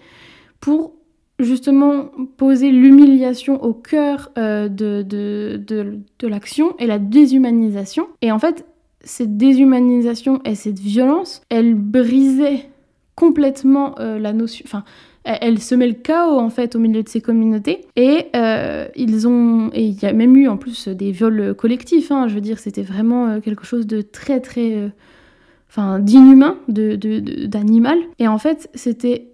pour 0.61 0.93
justement 1.37 2.11
poser 2.37 2.71
l'humiliation 2.71 3.61
au 3.61 3.73
cœur 3.73 4.31
euh, 4.37 4.69
de, 4.69 5.99
l'action 6.21 6.75
et 6.79 6.87
la 6.87 6.97
déshumanisation. 6.97 8.07
Et 8.21 8.31
en 8.31 8.39
fait, 8.39 8.65
cette 9.01 9.35
déshumanisation 9.35 10.39
et 10.45 10.55
cette 10.55 10.79
violence, 10.79 11.41
elle 11.49 11.75
brisait 11.75 12.69
complètement 13.15 13.95
la 13.97 14.31
notion, 14.31 14.65
elle 15.41 15.59
se 15.59 15.75
met 15.75 15.87
le 15.87 15.93
chaos 15.93 16.39
en 16.39 16.49
fait 16.49 16.75
au 16.75 16.79
milieu 16.79 17.03
de 17.03 17.09
ces 17.09 17.21
communautés. 17.21 17.81
Et 17.95 18.27
euh, 18.35 18.87
ils 18.95 19.27
ont 19.27 19.69
et 19.73 19.83
il 19.83 20.01
y 20.01 20.05
a 20.05 20.13
même 20.13 20.35
eu 20.35 20.47
en 20.47 20.57
plus 20.57 20.87
des 20.87 21.11
viols 21.11 21.53
collectifs 21.55 22.11
hein, 22.11 22.27
je 22.27 22.35
veux 22.35 22.41
dire 22.41 22.59
c'était 22.59 22.81
vraiment 22.81 23.27
euh, 23.27 23.39
quelque 23.39 23.65
chose 23.65 23.85
de 23.85 24.01
très 24.01 24.39
très 24.39 24.73
euh, 24.75 24.89
enfin 25.69 25.99
d'inhumain 25.99 26.57
de, 26.67 26.95
d'animal. 27.45 27.97
Et 28.17 28.27
en 28.27 28.37
fait 28.37 28.69
c'était 28.73 29.31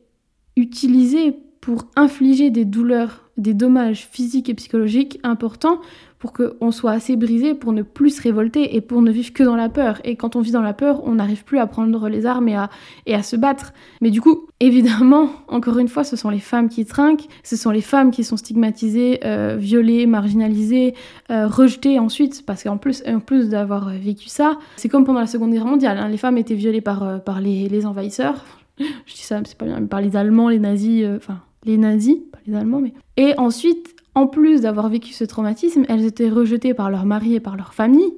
utilisé 0.57 1.35
pour 1.65 1.87
infliger 1.95 2.51
des 2.51 2.63
douleurs 2.63 3.25
des 3.37 3.53
dommages 3.53 4.07
physiques 4.09 4.49
et 4.49 4.53
psychologiques 4.53 5.19
importants 5.23 5.79
pour 6.19 6.31
qu'on 6.31 6.71
soit 6.71 6.91
assez 6.91 7.17
brisé 7.17 7.53
pour 7.53 7.73
ne 7.73 7.83
plus 7.83 8.17
se 8.17 8.21
révolter 8.21 8.75
et 8.75 8.81
pour 8.81 9.01
ne 9.01 9.11
vivre 9.11 9.33
que 9.33 9.43
dans 9.43 9.55
la 9.55 9.69
peur. 9.69 9.99
Et 10.05 10.15
quand 10.15 10.35
on 10.35 10.41
vit 10.41 10.51
dans 10.51 10.61
la 10.61 10.73
peur, 10.73 11.01
on 11.05 11.15
n'arrive 11.15 11.43
plus 11.43 11.59
à 11.59 11.67
prendre 11.67 12.07
les 12.07 12.25
armes 12.25 12.47
et 12.47 12.55
à, 12.55 12.69
et 13.05 13.13
à 13.13 13.21
se 13.21 13.35
battre. 13.35 13.73
Mais 14.01 14.09
du 14.09 14.21
coup, 14.21 14.47
évidemment, 14.59 15.29
encore 15.49 15.77
une 15.77 15.89
fois, 15.89 16.03
ce 16.03 16.15
sont 16.15 16.29
les 16.29 16.39
femmes 16.39 16.69
qui 16.69 16.85
trinquent, 16.85 17.27
ce 17.43 17.55
sont 17.55 17.69
les 17.69 17.81
femmes 17.81 18.09
qui 18.09 18.23
sont 18.23 18.37
stigmatisées, 18.37 19.19
euh, 19.25 19.57
violées, 19.59 20.07
marginalisées, 20.07 20.95
euh, 21.29 21.47
rejetées 21.47 21.99
ensuite, 21.99 22.45
parce 22.45 22.63
qu'en 22.63 22.77
plus, 22.77 23.03
en 23.05 23.19
plus 23.19 23.49
d'avoir 23.49 23.89
vécu 23.89 24.29
ça, 24.29 24.57
c'est 24.77 24.89
comme 24.89 25.03
pendant 25.03 25.19
la 25.19 25.27
Seconde 25.27 25.51
Guerre 25.51 25.65
mondiale, 25.65 25.97
hein, 25.97 26.07
les 26.07 26.17
femmes 26.17 26.37
étaient 26.37 26.55
violées 26.55 26.81
par, 26.81 27.03
euh, 27.03 27.17
par 27.17 27.41
les, 27.41 27.67
les 27.67 27.85
envahisseurs. 27.85 28.45
Je 28.79 29.13
dis 29.13 29.21
ça, 29.21 29.41
c'est 29.45 29.57
pas 29.57 29.65
bien, 29.65 29.79
mais 29.79 29.87
par 29.87 30.01
les 30.01 30.15
Allemands, 30.15 30.49
les 30.49 30.59
nazis, 30.59 31.05
enfin, 31.17 31.41
les 31.65 31.77
nazis, 31.77 32.17
pas 32.31 32.39
les 32.45 32.55
Allemands, 32.55 32.79
mais... 32.79 32.93
Et 33.17 33.37
ensuite, 33.37 33.95
en 34.13 34.27
plus 34.27 34.61
d'avoir 34.61 34.89
vécu 34.89 35.13
ce 35.13 35.23
traumatisme, 35.23 35.83
elles 35.89 36.05
étaient 36.05 36.29
rejetées 36.29 36.73
par 36.73 36.89
leur 36.89 37.05
mari 37.05 37.35
et 37.35 37.39
par 37.39 37.57
leur 37.57 37.73
famille 37.73 38.13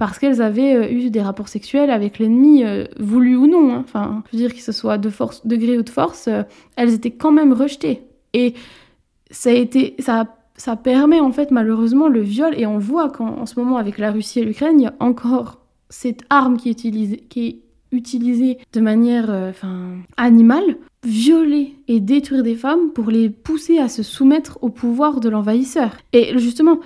parce 0.00 0.18
qu'elles 0.18 0.40
avaient 0.40 0.76
euh, 0.76 0.90
eu 0.90 1.10
des 1.10 1.20
rapports 1.20 1.48
sexuels 1.48 1.90
avec 1.90 2.18
l'ennemi, 2.18 2.64
euh, 2.64 2.86
voulu 2.98 3.36
ou 3.36 3.46
non. 3.46 3.74
Hein. 3.74 3.82
Enfin, 3.84 4.24
je 4.32 4.38
veux 4.38 4.42
dire 4.42 4.54
que 4.56 4.62
ce 4.62 4.72
soit 4.72 4.96
de 4.96 5.10
force, 5.10 5.46
de 5.46 5.56
gré 5.56 5.76
ou 5.76 5.82
de 5.82 5.90
force, 5.90 6.26
euh, 6.26 6.42
elles 6.76 6.94
étaient 6.94 7.10
quand 7.10 7.32
même 7.32 7.52
rejetées. 7.52 8.00
Et 8.32 8.54
ça 9.30 9.50
a 9.50 9.52
été, 9.52 9.96
ça, 9.98 10.38
ça 10.56 10.76
permet 10.76 11.20
en 11.20 11.32
fait 11.32 11.50
malheureusement 11.50 12.08
le 12.08 12.22
viol. 12.22 12.54
Et 12.56 12.64
on 12.64 12.78
voit 12.78 13.10
qu'en 13.10 13.44
ce 13.44 13.60
moment 13.60 13.76
avec 13.76 13.98
la 13.98 14.10
Russie 14.10 14.40
et 14.40 14.44
l'Ukraine, 14.46 14.80
il 14.80 14.84
y 14.84 14.86
a 14.86 14.94
encore 15.00 15.58
cette 15.90 16.22
arme 16.30 16.56
qui 16.56 16.70
est 16.70 16.72
utilisée, 16.72 17.18
qui 17.28 17.46
est 17.46 17.58
utilisée 17.92 18.58
de 18.72 18.80
manière, 18.80 19.30
enfin, 19.50 19.96
animale 20.16 20.76
violer 21.04 21.76
et 21.88 22.00
détruire 22.00 22.42
des 22.42 22.54
femmes 22.54 22.90
pour 22.94 23.10
les 23.10 23.30
pousser 23.30 23.78
à 23.78 23.88
se 23.88 24.02
soumettre 24.02 24.58
au 24.60 24.68
pouvoir 24.68 25.20
de 25.20 25.28
l'envahisseur. 25.28 25.96
Et 26.12 26.38
justement, 26.38 26.80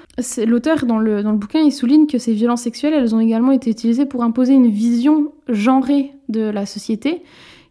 l'auteur 0.47 0.87
dans 0.87 0.99
le, 0.99 1.23
dans 1.23 1.33
le 1.33 1.38
bouquin, 1.38 1.61
il 1.61 1.73
souligne 1.73 2.07
que 2.07 2.19
ces 2.19 2.33
violences 2.33 2.62
sexuelles, 2.62 2.95
elles 2.95 3.14
ont 3.14 3.21
également 3.21 3.53
été 3.53 3.71
utilisées 3.71 4.07
pour 4.07 4.23
imposer 4.23 4.55
une 4.55 4.69
vision 4.69 5.33
genrée 5.49 6.12
de 6.29 6.43
la 6.43 6.64
société 6.64 7.23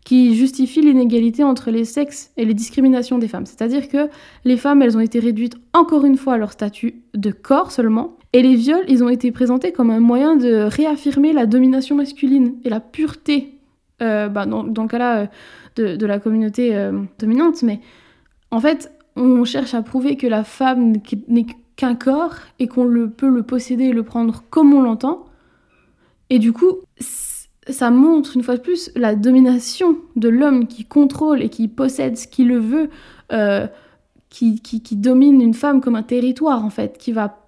qui 0.04 0.36
justifie 0.36 0.82
l'inégalité 0.82 1.46
entre 1.46 1.72
les 1.72 1.86
sexes 1.86 2.32
et 2.36 2.44
les 2.44 2.54
discriminations 2.54 3.20
des 3.20 3.30
femmes. 3.30 3.46
C'est-à-dire 3.46 3.88
que 3.88 4.10
les 4.44 4.58
femmes, 4.58 4.82
elles 4.82 4.98
ont 4.98 5.02
été 5.02 5.20
réduites 5.20 5.56
encore 5.72 6.04
une 6.04 6.18
fois 6.18 6.34
à 6.34 6.38
leur 6.38 6.52
statut 6.52 7.04
de 7.14 7.32
corps 7.32 7.72
seulement, 7.72 8.18
et 8.34 8.42
les 8.42 8.56
viols, 8.56 8.84
ils 8.88 9.04
ont 9.04 9.10
été 9.10 9.32
présentés 9.32 9.72
comme 9.72 9.92
un 9.92 10.00
moyen 10.00 10.36
de 10.36 10.64
réaffirmer 10.64 11.34
la 11.34 11.46
domination 11.46 11.96
masculine 11.96 12.56
et 12.64 12.70
la 12.70 12.80
pureté. 12.80 13.60
Euh, 14.02 14.28
bah, 14.28 14.48
dans, 14.48 14.64
le 14.64 14.88
cas-là, 14.88 15.30
euh, 15.80 15.96
de, 15.96 16.06
la 16.06 16.20
communauté 16.20 16.76
euh, 16.76 17.04
dominante, 17.20 17.62
mais 17.62 17.80
en 18.50 18.60
fait, 18.60 18.92
on 19.16 19.46
cherche 19.46 19.76
à 19.76 19.84
prouver 19.84 20.18
que 20.18 20.26
la 20.26 20.44
femme 20.44 20.94
n'est 21.28 21.46
qu'un 21.76 21.94
corps 21.94 22.36
et 22.58 22.68
qu'on 22.68 22.86
peut 23.16 23.30
le 23.30 23.44
posséder 23.44 23.86
et 23.86 23.94
le 23.94 24.04
prendre 24.04 24.44
comme 24.50 24.74
on 24.74 24.82
l'entend. 24.82 25.26
Et 26.32 26.40
du 26.40 26.54
coup, 26.54 26.80
ça 27.70 27.92
montre 27.92 28.36
une 28.36 28.42
fois 28.42 28.58
de 28.58 28.62
plus 28.62 28.92
la 28.96 29.14
domination 29.16 29.98
de 30.16 30.30
l'homme 30.30 30.68
qui 30.68 30.86
contrôle 30.86 31.44
et 31.44 31.50
qui 31.50 31.68
possède 31.68 32.18
ce 32.18 32.28
qu'il 32.28 32.52
veut, 32.58 32.90
qui, 34.30 34.60
qui, 34.60 34.96
domine 34.96 35.40
une 35.40 35.54
femme 35.54 35.82
comme 35.82 35.96
un 35.96 36.04
territoire 36.04 36.66
en 36.66 36.72
fait, 36.72 36.98
qui 36.98 37.12
va 37.12 37.43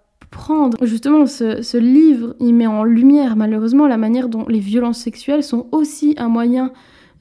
Justement, 0.82 1.26
ce, 1.26 1.62
ce, 1.62 1.78
livre, 1.78 2.36
il 2.40 2.54
met 2.54 2.68
en 2.68 2.84
lumière 2.84 3.36
malheureusement 3.36 3.88
la 3.88 3.98
manière 3.98 4.30
dont 4.30 4.46
les 4.48 4.60
violences 4.60 5.00
sexuelles 5.00 5.44
sont 5.44 5.68
aussi 5.72 6.14
un 6.18 6.28
moyen 6.28 6.72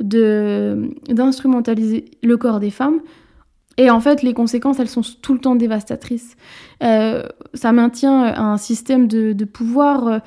d'instrumentaliser 0.00 2.06
le 2.22 2.36
corps 2.36 2.60
des 2.60 2.70
femmes. 2.70 3.00
Et 3.76 3.90
en 3.90 4.00
fait, 4.00 4.22
les 4.22 4.34
conséquences, 4.34 4.78
elles 4.78 4.88
sont 4.88 5.02
tout 5.20 5.32
le 5.32 5.40
temps 5.40 5.56
dévastatrices. 5.56 6.36
Euh, 6.82 7.24
ça 7.54 7.72
maintient 7.72 8.22
un 8.22 8.56
système 8.56 9.08
de, 9.08 9.32
de 9.32 9.44
pouvoir 9.44 10.06
euh, 10.06 10.18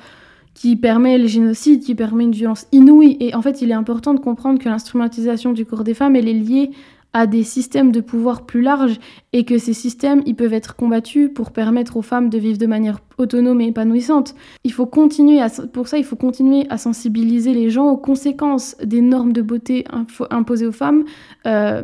qui 0.54 0.76
permet 0.76 1.16
les 1.18 1.28
génocides, 1.28 1.82
qui 1.82 1.94
permet 1.94 2.24
une 2.24 2.32
violence 2.32 2.66
inouïe. 2.72 3.16
Et 3.20 3.34
en 3.34 3.42
fait, 3.42 3.62
il 3.62 3.70
est 3.70 3.74
important 3.74 4.12
de 4.12 4.20
comprendre 4.20 4.58
que 4.58 4.68
l'instrumentalisation 4.68 5.52
du 5.52 5.64
corps 5.64 5.84
des 5.84 5.94
femmes, 5.94 6.16
elle 6.16 6.28
est 6.28 6.34
liée 6.34 6.70
à 7.18 7.26
des 7.26 7.42
systèmes 7.42 7.90
de 7.90 8.00
pouvoir 8.00 8.46
plus 8.46 8.62
larges 8.62 9.00
et 9.32 9.44
que 9.44 9.58
ces 9.58 9.72
systèmes, 9.72 10.22
ils 10.24 10.36
peuvent 10.36 10.52
être 10.52 10.76
combattus 10.76 11.28
pour 11.34 11.50
permettre 11.50 11.96
aux 11.96 12.02
femmes 12.02 12.30
de 12.30 12.38
vivre 12.38 12.58
de 12.58 12.66
manière 12.66 13.00
autonome 13.18 13.60
et 13.60 13.66
épanouissante. 13.66 14.36
Il 14.62 14.72
faut 14.72 14.86
continuer 14.86 15.40
à, 15.40 15.48
pour 15.72 15.88
ça, 15.88 15.98
il 15.98 16.04
faut 16.04 16.14
continuer 16.14 16.68
à 16.70 16.78
sensibiliser 16.78 17.54
les 17.54 17.70
gens 17.70 17.90
aux 17.90 17.96
conséquences 17.96 18.76
des 18.84 19.00
normes 19.00 19.32
de 19.32 19.42
beauté 19.42 19.84
imposées 20.30 20.68
aux 20.68 20.72
femmes. 20.72 21.02
Euh, 21.44 21.82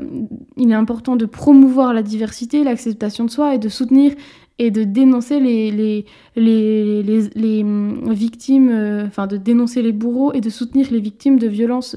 il 0.57 0.71
est 0.71 0.75
important 0.75 1.17
de 1.17 1.27
promouvoir 1.27 1.95
la 1.95 2.05
diversité, 2.05 2.63
l'acceptation 2.63 3.25
de 3.25 3.31
soi 3.31 3.57
et 3.57 3.59
de 3.59 3.69
soutenir 3.69 4.13
et 4.61 4.71
de 4.71 4.85
dénoncer 4.85 5.41
les, 5.41 5.73
les, 5.73 6.05
les, 6.37 7.03
les, 7.35 7.63
hum, 7.65 8.13
victimes, 8.13 8.69
euh, 8.71 9.27
de 9.27 9.37
dénoncer 9.37 9.83
les 9.83 9.91
bourreaux 9.91 10.33
et 10.33 10.41
de 10.41 10.49
soutenir 10.49 10.93
les 10.93 11.01
victimes 11.01 11.41
de 11.41 11.49
violences 11.49 11.97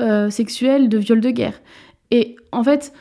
euh, 0.00 0.30
sexuelles, 0.30 0.88
de 0.88 0.96
viols 0.96 1.20
de 1.20 1.30
guerre. 1.30 1.60
Et 2.10 2.36
en 2.52 2.64
fait, 2.64 2.92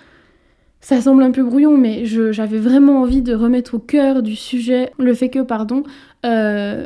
ça 0.82 1.02
semble 1.02 1.24
un 1.24 1.32
peu 1.32 1.44
brouillon, 1.44 1.78
mais 1.78 2.06
j'avais 2.06 2.60
vraiment 2.60 3.02
envie 3.02 3.22
de 3.22 3.34
remettre 3.34 3.76
au 3.76 3.80
cœur 3.80 4.24
du 4.24 4.36
sujet 4.36 4.92
le 4.98 5.14
fait 5.14 5.30
que, 5.30 5.40
pardon, 5.40 5.84
euh, 6.26 6.86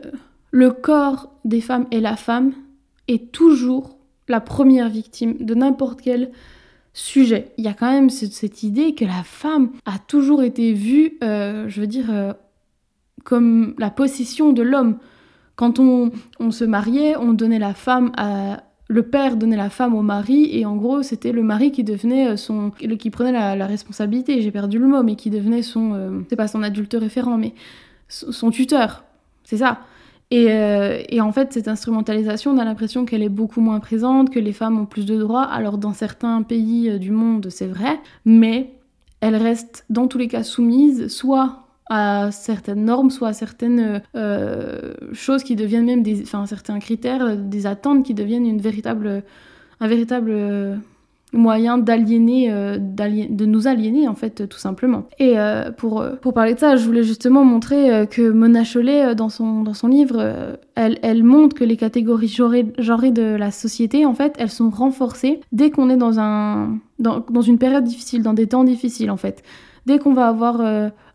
le 0.52 0.72
corps 0.72 1.32
des 1.46 1.62
femmes 1.62 1.88
et 1.92 2.00
la 2.00 2.16
femme 2.16 2.54
est 3.08 3.32
toujours 3.32 3.98
la 4.28 4.40
première 4.40 4.90
victime 4.90 5.36
de 5.40 5.54
n'importe 5.54 6.02
quel 6.02 6.32
sujet. 6.94 7.52
Il 7.58 7.66
y 7.66 7.68
a 7.68 7.74
quand 7.74 7.92
même 7.92 8.10
cette, 8.10 8.64
idée 8.64 8.94
que 8.96 9.06
la 9.06 9.24
femme 9.24 9.72
a 9.86 9.98
toujours 10.00 10.44
été 10.44 10.74
vue, 10.74 11.18
euh, 11.24 11.68
je 11.68 11.82
veux 11.82 11.88
dire, 11.88 12.06
euh, 12.10 12.34
comme 13.24 13.76
la 13.78 13.90
possession 13.90 14.54
de 14.54 14.62
l'homme. 14.62 14.98
Quand 15.56 15.80
on, 15.80 16.12
se 16.50 16.64
mariait, 16.64 17.16
on 17.16 17.34
donnait 17.34 17.60
la 17.60 17.74
femme 17.74 18.12
à... 18.18 18.64
Le 18.94 19.02
père 19.02 19.38
donnait 19.38 19.58
la 19.58 19.72
femme 19.72 19.96
au 19.96 20.04
mari 20.04 20.50
et 20.52 20.66
en 20.66 20.76
gros 20.76 21.02
c'était 21.02 21.32
le 21.32 21.42
mari 21.42 21.72
qui 21.72 21.84
devenait 21.84 22.30
euh, 22.30 22.38
son 22.38 22.70
qui 22.70 23.10
prenait 23.10 23.32
la, 23.32 23.66
responsabilité 23.66 24.42
j'ai 24.42 24.52
perdu 24.52 24.78
le 24.78 24.86
mot 24.88 25.02
mais 25.02 25.16
qui 25.16 25.30
devenait 25.30 25.64
son 25.64 26.24
c'est 26.30 26.36
pas 26.36 26.48
son 26.48 26.62
adulte 26.62 26.96
référent 27.00 27.38
mais 27.38 27.54
son 28.08 28.52
tuteur 28.52 29.04
c'est 29.44 29.58
ça 29.58 29.80
euh, 30.34 31.04
et, 31.10 31.22
en 31.22 31.32
fait, 31.32 31.54
cette 31.54 31.68
instrumentalisation, 31.68 32.52
on 32.52 32.58
a 32.58 32.66
l'impression 32.66 33.06
qu'elle 33.06 33.24
est 33.24 33.30
beaucoup 33.30 33.62
moins 33.62 33.80
présente, 33.80 34.30
que 34.30 34.40
les 34.40 34.54
femmes 34.54 34.80
ont 34.80 34.86
plus 34.86 35.06
de 35.06 35.18
droits. 35.18 35.44
Alors 35.44 35.78
dans 35.78 35.94
certains 35.94 36.42
pays 36.42 36.90
euh, 36.90 36.98
du 36.98 37.12
monde, 37.12 37.48
c'est 37.50 37.68
vrai, 37.68 38.00
mais 38.26 38.72
elles 39.22 39.36
restent 39.36 39.86
dans 39.90 40.08
tous 40.08 40.18
les 40.18 40.28
cas 40.28 40.44
soumises, 40.44 41.08
soit 41.08 41.63
à 41.90 42.32
certaines 42.32 42.86
normes, 42.86 43.10
soit 43.10 43.30
à 43.30 43.34
certaines 43.34 44.02
euh, 44.16 44.94
choses 45.14 45.44
qui 45.44 45.56
deviennent 45.56 45.86
même 45.86 46.04
des, 46.04 46.22
enfin 46.22 46.46
certains 46.46 46.80
critères, 46.80 47.38
des 47.38 47.66
attentes 47.66 48.06
qui 48.06 48.14
deviennent 48.14 48.46
une 48.46 48.62
véritable, 48.62 49.24
un 49.80 49.88
véritable 49.88 50.80
moyen 51.34 51.78
d'aliéner, 51.78 52.52
euh, 52.52 52.78
de 52.80 53.46
nous 53.46 53.68
aliéner 53.68 54.08
en 54.08 54.16
fait 54.16 54.48
tout 54.48 54.58
simplement. 54.58 55.06
Et 55.20 55.38
euh, 55.38 55.72
pour, 55.72 56.06
pour 56.22 56.34
parler 56.34 56.54
de 56.54 56.60
ça, 56.60 56.76
je 56.76 56.86
voulais 56.86 57.04
justement 57.04 57.44
montrer 57.44 57.94
euh, 57.94 58.06
que 58.06 58.30
Mona 58.30 58.64
Chollet 58.64 59.16
dans 59.16 59.30
son, 59.30 59.64
dans 59.64 59.74
son 59.74 59.88
livre, 59.88 60.58
elle, 60.76 61.00
elle 61.02 61.24
montre 61.24 61.56
que 61.56 61.64
les 61.64 61.78
catégories 61.78 62.28
genrées, 62.28 62.64
de 62.64 63.36
la 63.36 63.52
société 63.52 64.06
en 64.06 64.14
fait, 64.14 64.34
elles 64.38 64.52
sont 64.52 64.70
renforcées 64.70 65.42
dès 65.52 65.72
qu'on 65.72 65.90
est 65.90 65.98
dans, 65.98 66.20
un, 66.20 66.78
dans, 67.00 67.26
dans 67.30 67.42
une 67.42 67.58
période 67.58 67.84
difficile, 67.84 68.22
dans 68.22 68.34
des 68.34 68.48
temps 68.48 68.64
difficiles 68.64 69.12
en 69.12 69.18
fait. 69.18 69.44
Dès 69.86 70.00
qu'on 70.00 70.14
va 70.14 70.28
avoir 70.28 70.62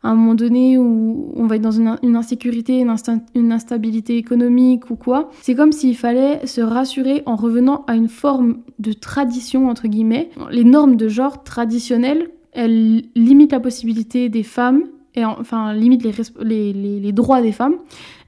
à 0.03 0.11
un 0.11 0.15
moment 0.15 0.35
donné 0.35 0.79
où 0.79 1.33
on 1.35 1.47
va 1.47 1.57
être 1.57 1.63
dans 1.63 1.73
une, 1.73 2.17
insécurité, 2.17 2.85
une, 3.35 3.53
instabilité 3.53 4.17
économique 4.17 4.91
ou 4.91 4.97
quoi, 4.97 5.31
c'est 5.43 5.55
comme 5.55 5.73
s'il 5.73 5.97
fallait 5.97 6.47
se 6.47 6.61
rassurer 6.61 7.23
en 7.27 7.37
revenant 7.37 7.85
à 7.87 7.97
une 7.97 8.09
forme 8.09 8.59
de 8.79 8.93
tradition, 8.93 9.69
entre 9.69 9.89
guillemets. 9.89 10.31
Les 10.51 10.65
normes 10.65 10.97
de 10.97 11.09
genre 11.09 11.43
traditionnelles, 11.43 12.31
elles 12.53 13.03
limitent 13.17 13.53
la 13.53 13.61
possibilité 13.61 14.29
des 14.29 14.45
femmes 14.45 14.85
et 15.15 15.25
enfin 15.25 15.73
limitent 15.73 16.05
les, 16.05 17.13
droits 17.13 17.43
des 17.43 17.53
femmes. 17.53 17.75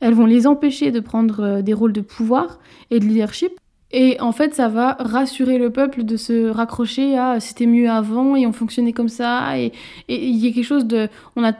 Elles 0.00 0.14
vont 0.14 0.26
les 0.26 0.46
empêcher 0.46 0.90
de 0.90 0.98
prendre 0.98 1.40
euh, 1.40 1.62
des 1.62 1.74
rôles 1.74 1.92
de 1.92 2.00
pouvoir 2.00 2.58
et 2.90 2.98
de 2.98 3.04
leadership. 3.04 3.59
Et 3.92 4.20
en 4.20 4.32
fait, 4.32 4.54
ça 4.54 4.68
va 4.68 4.96
rassurer 5.00 5.58
le 5.58 5.70
peuple 5.70 6.04
de 6.04 6.16
se 6.16 6.48
raccrocher 6.48 7.18
à 7.18 7.40
c'était 7.40 7.66
mieux 7.66 7.90
avant 7.90 8.36
et 8.36 8.46
on 8.46 8.52
fonctionnait 8.52 8.92
comme 8.92 9.08
ça. 9.08 9.58
Et 9.58 9.72
il 10.08 10.36
y 10.36 10.48
a 10.48 10.52
quelque 10.52 10.64
chose 10.64 10.86
de. 10.86 11.08
On 11.36 11.44
a 11.44 11.52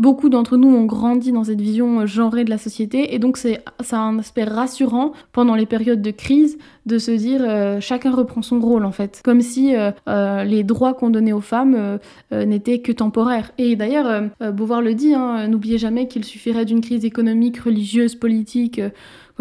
beaucoup 0.00 0.28
d'entre 0.28 0.56
nous 0.56 0.68
ont 0.68 0.86
grandi 0.86 1.30
dans 1.30 1.44
cette 1.44 1.60
vision 1.60 2.06
genrée 2.06 2.44
de 2.44 2.50
la 2.50 2.58
société 2.58 3.14
et 3.14 3.18
donc 3.18 3.36
ça 3.36 3.50
a 3.92 3.96
un 3.98 4.18
aspect 4.18 4.44
rassurant 4.44 5.12
pendant 5.32 5.54
les 5.54 5.66
périodes 5.66 6.00
de 6.00 6.10
crise 6.10 6.58
de 6.86 6.98
se 6.98 7.10
dire 7.10 7.42
euh, 7.42 7.80
chacun 7.80 8.10
reprend 8.10 8.40
son 8.40 8.60
rôle 8.60 8.84
en 8.86 8.92
fait 8.92 9.20
comme 9.24 9.42
si 9.42 9.76
euh, 9.76 9.90
euh, 10.08 10.44
les 10.44 10.64
droits 10.64 10.94
qu'on 10.94 11.10
donnait 11.10 11.32
aux 11.32 11.40
femmes 11.40 11.98
n'étaient 12.32 12.80
que 12.80 12.92
temporaires 12.92 13.50
et 13.58 13.76
d'ailleurs 13.76 14.30
Beauvoir 14.40 14.80
le 14.80 14.94
dit 14.94 15.14
hein, 15.14 15.48
n'oubliez 15.48 15.78
jamais 15.78 16.08
qu'il 16.08 16.24
suffirait 16.24 16.64
d'une 16.64 16.80
crise 16.80 17.04
économique 17.04 17.58
religieuse 17.58 18.14
politique 18.14 18.80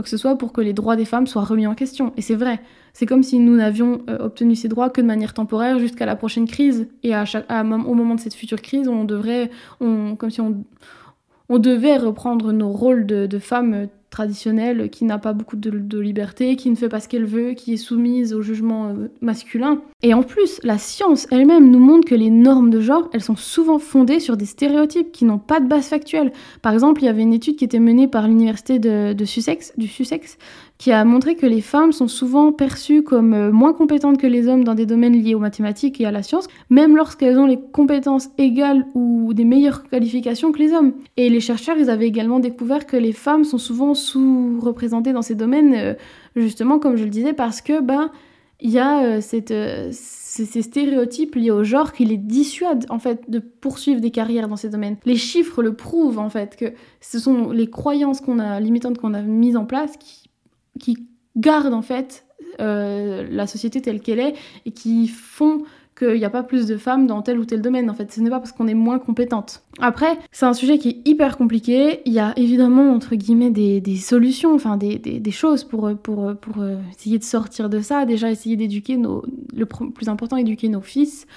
que 0.01 0.09
ce 0.09 0.17
soit 0.17 0.37
pour 0.37 0.53
que 0.53 0.61
les 0.61 0.73
droits 0.73 0.95
des 0.95 1.05
femmes 1.05 1.27
soient 1.27 1.43
remis 1.43 1.67
en 1.67 1.75
question 1.75 2.13
et 2.17 2.21
c'est 2.21 2.35
vrai 2.35 2.59
c'est 2.93 3.05
comme 3.05 3.23
si 3.23 3.39
nous 3.39 3.55
n'avions 3.55 4.01
euh, 4.09 4.17
obtenu 4.19 4.55
ces 4.55 4.67
droits 4.67 4.89
que 4.89 5.01
de 5.01 5.05
manière 5.05 5.33
temporaire 5.33 5.79
jusqu'à 5.79 6.05
la 6.05 6.15
prochaine 6.15 6.47
crise. 6.47 6.87
Et 7.03 7.13
à 7.13 7.25
chaque, 7.25 7.45
au 7.49 7.93
moment 7.93 8.15
de 8.15 8.19
cette 8.19 8.33
future 8.33 8.61
crise, 8.61 8.87
on 8.87 9.03
devrait, 9.03 9.49
on, 9.79 10.15
comme 10.15 10.29
si 10.29 10.41
on, 10.41 10.65
on 11.49 11.59
devait 11.59 11.97
reprendre 11.97 12.51
nos 12.51 12.69
rôles 12.69 13.05
de, 13.05 13.25
de 13.25 13.39
femmes 13.39 13.87
traditionnelle 14.09 14.89
qui 14.89 15.05
n'a 15.05 15.17
pas 15.17 15.33
beaucoup 15.33 15.55
de, 15.55 15.99
liberté, 15.99 16.55
qui 16.55 16.69
ne 16.69 16.75
fait 16.75 16.89
pas 16.89 16.99
ce 16.99 17.07
qu'elle 17.07 17.25
veut, 17.25 17.51
qui 17.51 17.73
est 17.73 17.77
soumise 17.77 18.33
au 18.33 18.41
jugement 18.41 18.89
euh, 18.89 19.07
masculin. 19.21 19.81
Et 20.01 20.13
en 20.13 20.23
plus, 20.23 20.59
la 20.63 20.77
science 20.77 21.27
elle-même 21.31 21.69
nous 21.69 21.79
montre 21.79 22.07
que 22.07 22.15
les 22.15 22.29
normes 22.29 22.69
de 22.69 22.81
genre, 22.81 23.09
elles 23.13 23.23
sont 23.23 23.35
souvent 23.35 23.79
fondées 23.79 24.19
sur 24.19 24.37
des 24.37 24.45
stéréotypes 24.45 25.11
qui 25.11 25.25
n'ont 25.25 25.39
pas 25.39 25.59
de 25.59 25.67
base 25.67 25.87
factuelle. 25.87 26.31
Par 26.61 26.73
exemple, 26.73 27.01
il 27.01 27.05
y 27.05 27.09
avait 27.09 27.21
une 27.21 27.33
étude 27.33 27.55
qui 27.55 27.65
était 27.65 27.79
menée 27.79 28.07
par 28.07 28.27
l'université 28.27 28.79
de, 28.79 29.25
Sussex, 29.25 29.73
du 29.77 29.87
Sussex, 29.87 30.37
qui 30.79 30.93
a 30.93 31.03
montré 31.03 31.35
que 31.35 31.45
les 31.45 31.59
femmes 31.59 31.91
sont 31.91 32.07
souvent 32.07 32.53
perçues 32.53 33.03
comme 33.03 33.33
euh, 33.33 33.51
moins 33.51 33.73
compétentes 33.73 34.17
que 34.17 34.25
les 34.25 34.47
hommes 34.47 34.63
dans 34.63 34.75
des 34.75 34.85
domaines 34.85 35.21
liés 35.21 35.35
aux 35.35 35.39
mathématiques 35.39 35.99
et 35.99 36.05
à 36.05 36.11
la 36.11 36.23
science, 36.23 36.47
même 36.69 36.95
lorsqu'elles 36.95 37.37
ont 37.37 37.45
les 37.45 37.59
compétences 37.59 38.29
égales 38.37 38.87
ou 38.95 39.33
des 39.33 39.43
meilleures 39.43 39.83
qualifications 39.89 40.53
que 40.53 40.59
les 40.59 40.71
hommes. 40.71 40.93
Et 41.17 41.29
les 41.29 41.41
chercheurs, 41.41 41.75
ils 41.77 41.89
avaient 41.89 42.07
également 42.07 42.39
découvert 42.39 42.85
que 42.85 42.95
les 42.95 43.11
femmes 43.11 43.43
sont 43.43 43.57
souvent 43.57 43.93
sous-représentées 43.93 45.11
dans 45.11 45.21
ces 45.21 45.35
domaines, 45.35 45.75
euh, 45.75 45.93
justement, 46.37 46.79
comme 46.79 46.95
je 46.95 47.03
le 47.03 47.09
disais, 47.09 47.33
parce 47.33 47.61
que 47.61 47.81
ben 47.81 48.09
il 48.61 48.71
y 48.71 48.79
a 48.79 49.03
euh, 49.03 49.21
ces, 49.21 50.61
stéréotypes 50.61 51.35
liés 51.35 51.51
au 51.51 51.63
genre 51.63 51.91
qui 51.93 52.05
les 52.05 52.17
dissuadent 52.17 52.85
en 52.89 52.99
fait 52.99 53.29
de 53.29 53.39
poursuivre 53.39 54.01
des 54.01 54.11
carrières 54.11 54.47
dans 54.47 54.57
ces 54.57 54.69
domaines. 54.69 54.97
Les 55.05 55.15
chiffres 55.15 55.61
le 55.61 55.73
prouvent 55.73 56.19
en 56.19 56.29
fait 56.29 56.55
que 56.55 56.73
ce 56.99 57.19
sont 57.19 57.51
les 57.51 57.69
croyances 57.69 58.21
limitantes 58.59 58.97
qu'on 58.97 59.13
a 59.13 59.21
mises 59.21 59.55
en 59.55 59.65
place 59.65 59.95
qui, 59.97 60.28
qui 60.79 61.07
gardent 61.37 61.73
en 61.73 61.83
fait 61.83 62.25
la 62.57 63.47
société 63.47 63.81
telle 63.81 64.01
qu'elle 64.01 64.19
est 64.19 64.33
et 64.65 64.71
qui 64.71 65.07
font 65.07 65.63
qu'il 65.99 66.15
n'y 66.15 66.25
a 66.25 66.29
pas 66.29 66.43
plus 66.43 66.65
de 66.65 66.77
femmes 66.77 67.05
dans 67.05 67.21
tel 67.21 67.37
ou 67.39 67.45
tel 67.45 67.61
domaine. 67.61 67.89
En 67.89 67.93
fait, 67.93 68.11
ce 68.11 68.21
n'est 68.21 68.29
pas 68.29 68.39
parce 68.39 68.53
qu'on 68.53 68.67
est 68.67 68.73
moins 68.73 68.99
compétente. 68.99 69.63
Après, 69.79 70.17
c'est 70.31 70.45
un 70.45 70.53
sujet 70.53 70.77
qui 70.77 70.89
est 70.89 71.07
hyper 71.07 71.37
compliqué. 71.37 72.01
Il 72.05 72.13
y 72.13 72.19
a 72.19 72.33
évidemment, 72.37 72.93
entre 72.93 73.15
guillemets, 73.15 73.51
des, 73.51 73.97
solutions, 73.97 74.55
enfin 74.55 74.77
des, 74.77 74.97
des, 74.97 75.31
choses 75.31 75.63
pour, 75.63 75.91
pour, 75.97 76.35
pour 76.37 76.61
euh, 76.61 76.77
essayer 76.97 77.19
de 77.19 77.23
sortir 77.23 77.69
de 77.69 77.81
ça. 77.81 78.05
Déjà, 78.05 78.31
essayer 78.31 78.55
d'éduquer 78.55 78.97
nos... 78.97 79.23
Le 79.53 79.65
plus 79.65 80.07
important, 80.07 80.37
éduquer 80.37 80.69
nos 80.69 80.81
fils 80.81 81.27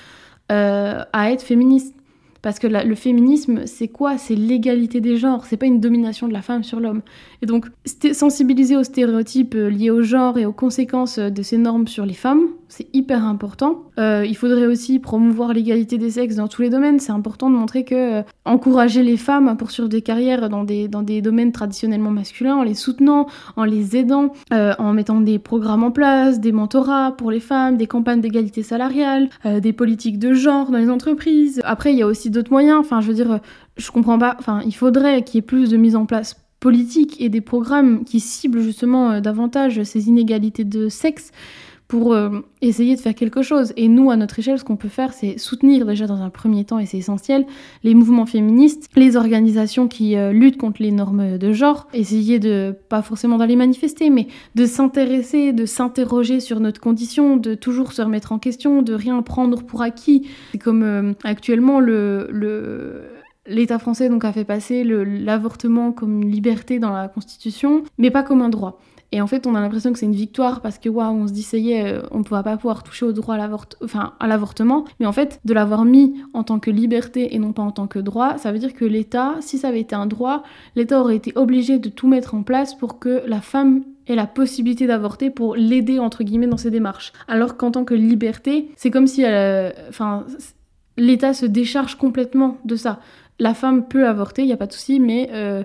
euh, 0.51 1.03
à 1.13 1.33
être 1.33 1.43
féministes. 1.43 1.95
Parce 2.41 2.59
que 2.59 2.67
le 2.67 2.95
féminisme, 2.97 3.67
c'est 3.67 3.87
quoi? 3.87 4.19
C'est 4.19 4.35
l'égalité 4.35 5.01
des 5.01 5.17
genres, 5.17 5.45
c'est 5.47 5.57
pas 5.57 5.67
une 5.67 5.79
domination 5.79 6.27
de 6.27 6.33
la 6.33 6.43
femme 6.43 6.65
sur 6.65 6.81
l'homme. 6.81 7.03
Et 7.43 7.47
donc, 7.47 7.67
sensibiliser 8.13 8.77
aux 8.77 8.85
stéréotypes 8.85 9.57
euh, 9.57 9.69
liés 9.69 9.91
au 9.91 10.03
genre 10.03 10.39
et 10.39 10.47
aux 10.47 10.53
conséquences 10.53 11.19
de 11.19 11.43
ces 11.43 11.59
normes 11.59 11.89
sur 11.89 12.07
les 12.07 12.15
femmes, 12.15 12.47
c'est 12.73 12.89
hyper 12.95 13.27
important. 13.27 13.83
Euh, 13.99 14.25
il 14.27 14.35
faudrait 14.35 14.65
aussi 14.65 14.99
promouvoir 14.99 15.53
l'égalité 15.53 15.99
des 15.99 16.13
sexes 16.13 16.37
dans 16.37 16.49
tous 16.49 16.63
les 16.63 16.71
domaines. 16.71 17.01
C'est 17.01 17.13
important 17.13 17.51
de 17.51 17.55
montrer 17.55 17.85
que 17.85 18.21
euh, 18.21 18.23
encourager 18.47 19.03
les 19.03 19.19
femmes 19.19 19.47
à 19.47 19.55
poursuivre 19.55 19.91
des 19.91 20.01
carrières 20.01 20.49
dans 20.49 20.65
des, 20.65 20.89
dans 20.89 21.03
des 21.03 21.21
domaines 21.21 21.53
traditionnellement 21.53 22.11
masculins, 22.11 22.57
en 22.57 22.63
les 22.63 22.73
soutenant, 22.73 23.27
en 23.57 23.65
les 23.65 23.95
aidant, 23.95 24.33
euh, 24.55 24.73
en 24.79 24.95
mettant 24.95 25.21
des 25.21 25.39
programmes 25.39 25.85
en 25.85 25.91
place, 25.91 26.41
des 26.41 26.51
mentorats 26.51 27.15
pour 27.15 27.31
les 27.31 27.41
femmes, 27.41 27.77
des 27.77 27.87
campagnes 27.87 28.23
d'égalité 28.23 28.63
salariale, 28.63 29.29
des 29.45 29.75
politiques 29.75 30.19
de 30.19 30.33
genre 30.33 30.71
dans 30.71 30.79
les 30.79 30.89
entreprises. 30.89 31.61
Après, 31.65 31.93
il 31.93 31.99
y 31.99 32.03
a 32.03 32.07
aussi 32.07 32.31
d'autres 32.31 32.51
moyens. 32.51 32.79
Enfin, 32.81 33.03
je 33.03 33.09
veux 33.09 33.15
dire, 33.15 33.41
je 33.77 33.91
comprends 33.91 34.19
pas. 34.19 34.35
Enfin, 34.39 34.63
il 34.65 34.75
faudrait 34.75 35.23
qu'il 35.25 35.37
y 35.37 35.39
ait 35.41 35.43
plus 35.43 35.69
de 35.69 35.77
mise 35.77 35.95
en 35.95 36.07
place 36.07 36.42
politique 36.63 37.21
et 37.21 37.29
des 37.29 37.41
programmes 37.43 38.05
qui 38.05 38.21
ciblent 38.21 38.63
justement 38.63 39.21
davantage 39.21 39.83
ces 39.83 40.09
inégalités 40.09 40.65
de 40.65 40.89
sexe 40.89 41.33
pour 41.93 42.15
euh, 42.15 42.41
essayer 42.63 42.97
de 42.97 43.01
faire 43.03 43.15
quelque 43.15 43.43
chose. 43.43 43.75
Et 43.77 43.87
nous, 43.87 44.11
à 44.11 44.17
notre 44.17 44.39
échelle, 44.39 44.59
ce 44.59 44.65
qu'on 44.65 44.79
peut 44.79 44.89
faire, 44.89 45.13
c'est 45.13 45.37
soutenir 45.37 45.85
déjà 45.85 46.07
dans 46.07 46.23
un 46.23 46.31
premier 46.31 46.65
temps, 46.65 46.79
et 46.79 46.87
c'est 46.87 46.97
essentiel, 46.97 47.45
les 47.83 47.95
mouvements 47.95 48.25
féministes, 48.25 48.89
les 48.97 49.15
organisations 49.15 49.89
qui 49.89 50.17
euh, 50.17 50.33
luttent 50.33 50.57
contre 50.57 50.81
les 50.81 50.91
normes 50.91 51.37
de 51.37 51.53
genre, 51.53 51.89
essayer 51.93 52.39
de, 52.39 52.75
pas 52.89 53.03
forcément 53.03 53.37
d'aller 53.37 53.57
manifester, 53.57 54.09
mais 54.09 54.29
de 54.55 54.65
s'intéresser, 54.65 55.53
de 55.53 55.67
s'interroger 55.67 56.41
sur 56.41 56.61
notre 56.61 56.81
condition, 56.81 57.37
de 57.37 57.55
toujours 57.55 57.93
se 57.93 58.01
remettre 58.01 58.33
en 58.33 58.39
question, 58.39 58.81
de 58.81 58.95
rien 58.95 59.21
prendre 59.21 59.63
pour 59.63 59.83
acquis. 59.83 60.27
C'est 60.53 60.59
comme 60.59 60.85
euh, 60.85 61.13
actuellement 61.25 61.79
le... 61.79 62.27
le 62.31 63.03
L'État 63.47 63.79
français 63.79 64.09
donc 64.09 64.25
a 64.25 64.33
fait 64.33 64.45
passer 64.45 64.85
l'avortement 64.85 65.91
comme 65.93 66.23
une 66.23 66.31
liberté 66.31 66.79
dans 66.79 66.93
la 66.93 67.09
Constitution, 67.09 67.83
mais 67.99 68.11
pas 68.11 68.23
comme 68.23 68.41
un 68.41 68.49
droit. 68.49 68.79
Et 69.13 69.21
en 69.21 69.27
fait, 69.27 69.47
on 69.47 69.55
a 69.55 69.61
l'impression 69.61 69.93
que 69.93 69.99
c'est 69.99 70.07
une 70.07 70.15
victoire 70.15 70.63
parce 70.63 70.79
que 70.79 70.89
waouh, 70.89 71.13
on 71.13 71.29
se 71.29 71.33
dit 71.33 71.43
ça 71.43 71.59
y 71.59 71.73
est, 71.73 71.93
euh, 71.93 72.03
on 72.13 72.19
ne 72.21 72.23
pourra 72.25 72.43
pas 72.43 72.57
pouvoir 72.57 72.83
toucher 72.83 73.05
au 73.05 73.13
droit 73.13 73.35
à 73.35 74.27
l'avortement. 74.27 74.85
Mais 75.01 75.07
en 75.07 75.13
fait, 75.13 75.39
de 75.45 75.53
l'avoir 75.53 75.85
mis 75.85 76.15
en 76.33 76.45
tant 76.45 76.59
que 76.59 76.71
liberté 76.71 77.35
et 77.35 77.39
non 77.39 77.53
pas 77.53 77.63
en 77.63 77.73
tant 77.73 77.87
que 77.87 77.99
droit, 77.99 78.39
ça 78.39 78.53
veut 78.53 78.59
dire 78.59 78.73
que 78.73 78.87
l'État, 78.87 79.35
si 79.41 79.59
ça 79.59 79.69
avait 79.69 79.81
été 79.81 79.95
un 79.95 80.07
droit, 80.07 80.43
l'État 80.77 80.99
aurait 80.99 81.17
été 81.17 81.33
obligé 81.37 81.79
de 81.79 81.91
tout 81.91 82.09
mettre 82.09 82.35
en 82.35 82.43
place 82.43 82.75
pour 82.75 82.99
que 82.99 83.23
la 83.27 83.43
femme 83.43 83.83
ait 84.07 84.15
la 84.15 84.27
possibilité 84.27 84.87
d'avorter 84.87 85.31
pour 85.31 85.57
l'aider 85.57 85.99
entre 85.99 86.25
guillemets 86.25 86.47
dans 86.47 86.57
ses 86.57 86.71
démarches. 86.71 87.13
Alors 87.29 87.59
qu'en 87.59 87.71
tant 87.71 87.85
que 87.85 87.95
liberté, 87.95 88.71
c'est 88.77 88.91
comme 88.91 89.07
si, 89.07 89.25
euh, 89.27 89.71
l'État 90.97 91.35
se 91.35 91.47
décharge 91.47 91.97
complètement 91.97 92.59
de 92.65 92.77
ça. 92.77 93.01
La 93.43 93.55
femme 93.55 93.89
peut 93.89 94.07
avorter, 94.07 94.43
il 94.43 94.47
n'y 94.47 94.53
a 94.53 94.57
pas 94.57 94.69
de 94.69 94.73
souci, 94.73 95.01
mais 95.01 95.29
euh, 95.33 95.65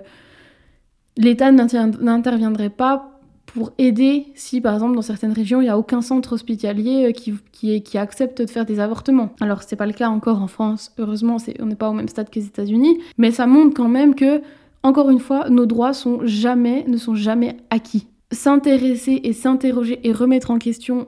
l'État 1.16 1.52
n'interviendrait 1.52 2.70
pas 2.70 3.20
pour 3.46 3.70
aider 3.78 4.26
si 4.34 4.60
par 4.60 4.74
exemple 4.74 4.96
dans 4.96 5.02
certaines 5.02 5.32
régions 5.32 5.60
il 5.60 5.64
n'y 5.64 5.70
a 5.70 5.78
aucun 5.78 6.02
centre 6.02 6.32
hospitalier 6.32 7.06
euh, 7.06 7.12
qui, 7.52 7.98
accepte 7.98 8.42
de 8.42 8.50
faire 8.50 8.66
des 8.66 8.80
avortements. 8.80 9.30
Alors 9.40 9.62
c'est 9.62 9.76
pas 9.76 9.86
le 9.86 9.92
cas 9.92 10.08
encore 10.08 10.42
en 10.42 10.48
France, 10.48 10.92
heureusement 10.98 11.36
on 11.60 11.66
n'est 11.66 11.76
pas 11.76 11.88
au 11.88 11.92
même 11.92 12.08
stade 12.08 12.30
que 12.30 12.40
les 12.40 12.46
États-Unis, 12.46 12.98
mais 13.16 13.30
ça 13.30 13.46
montre 13.46 13.76
quand 13.76 13.88
même 13.88 14.16
que, 14.16 14.42
encore 14.82 15.10
une 15.10 15.20
fois, 15.20 15.48
nos 15.48 15.66
droits 15.66 15.92
ne 15.92 16.96
sont 16.96 17.14
jamais 17.14 17.58
acquis. 17.70 18.08
S'intéresser 18.32 19.20
et 19.22 19.32
s'interroger 19.32 20.00
et 20.02 20.12
remettre 20.12 20.50
en 20.50 20.58
question 20.58 21.06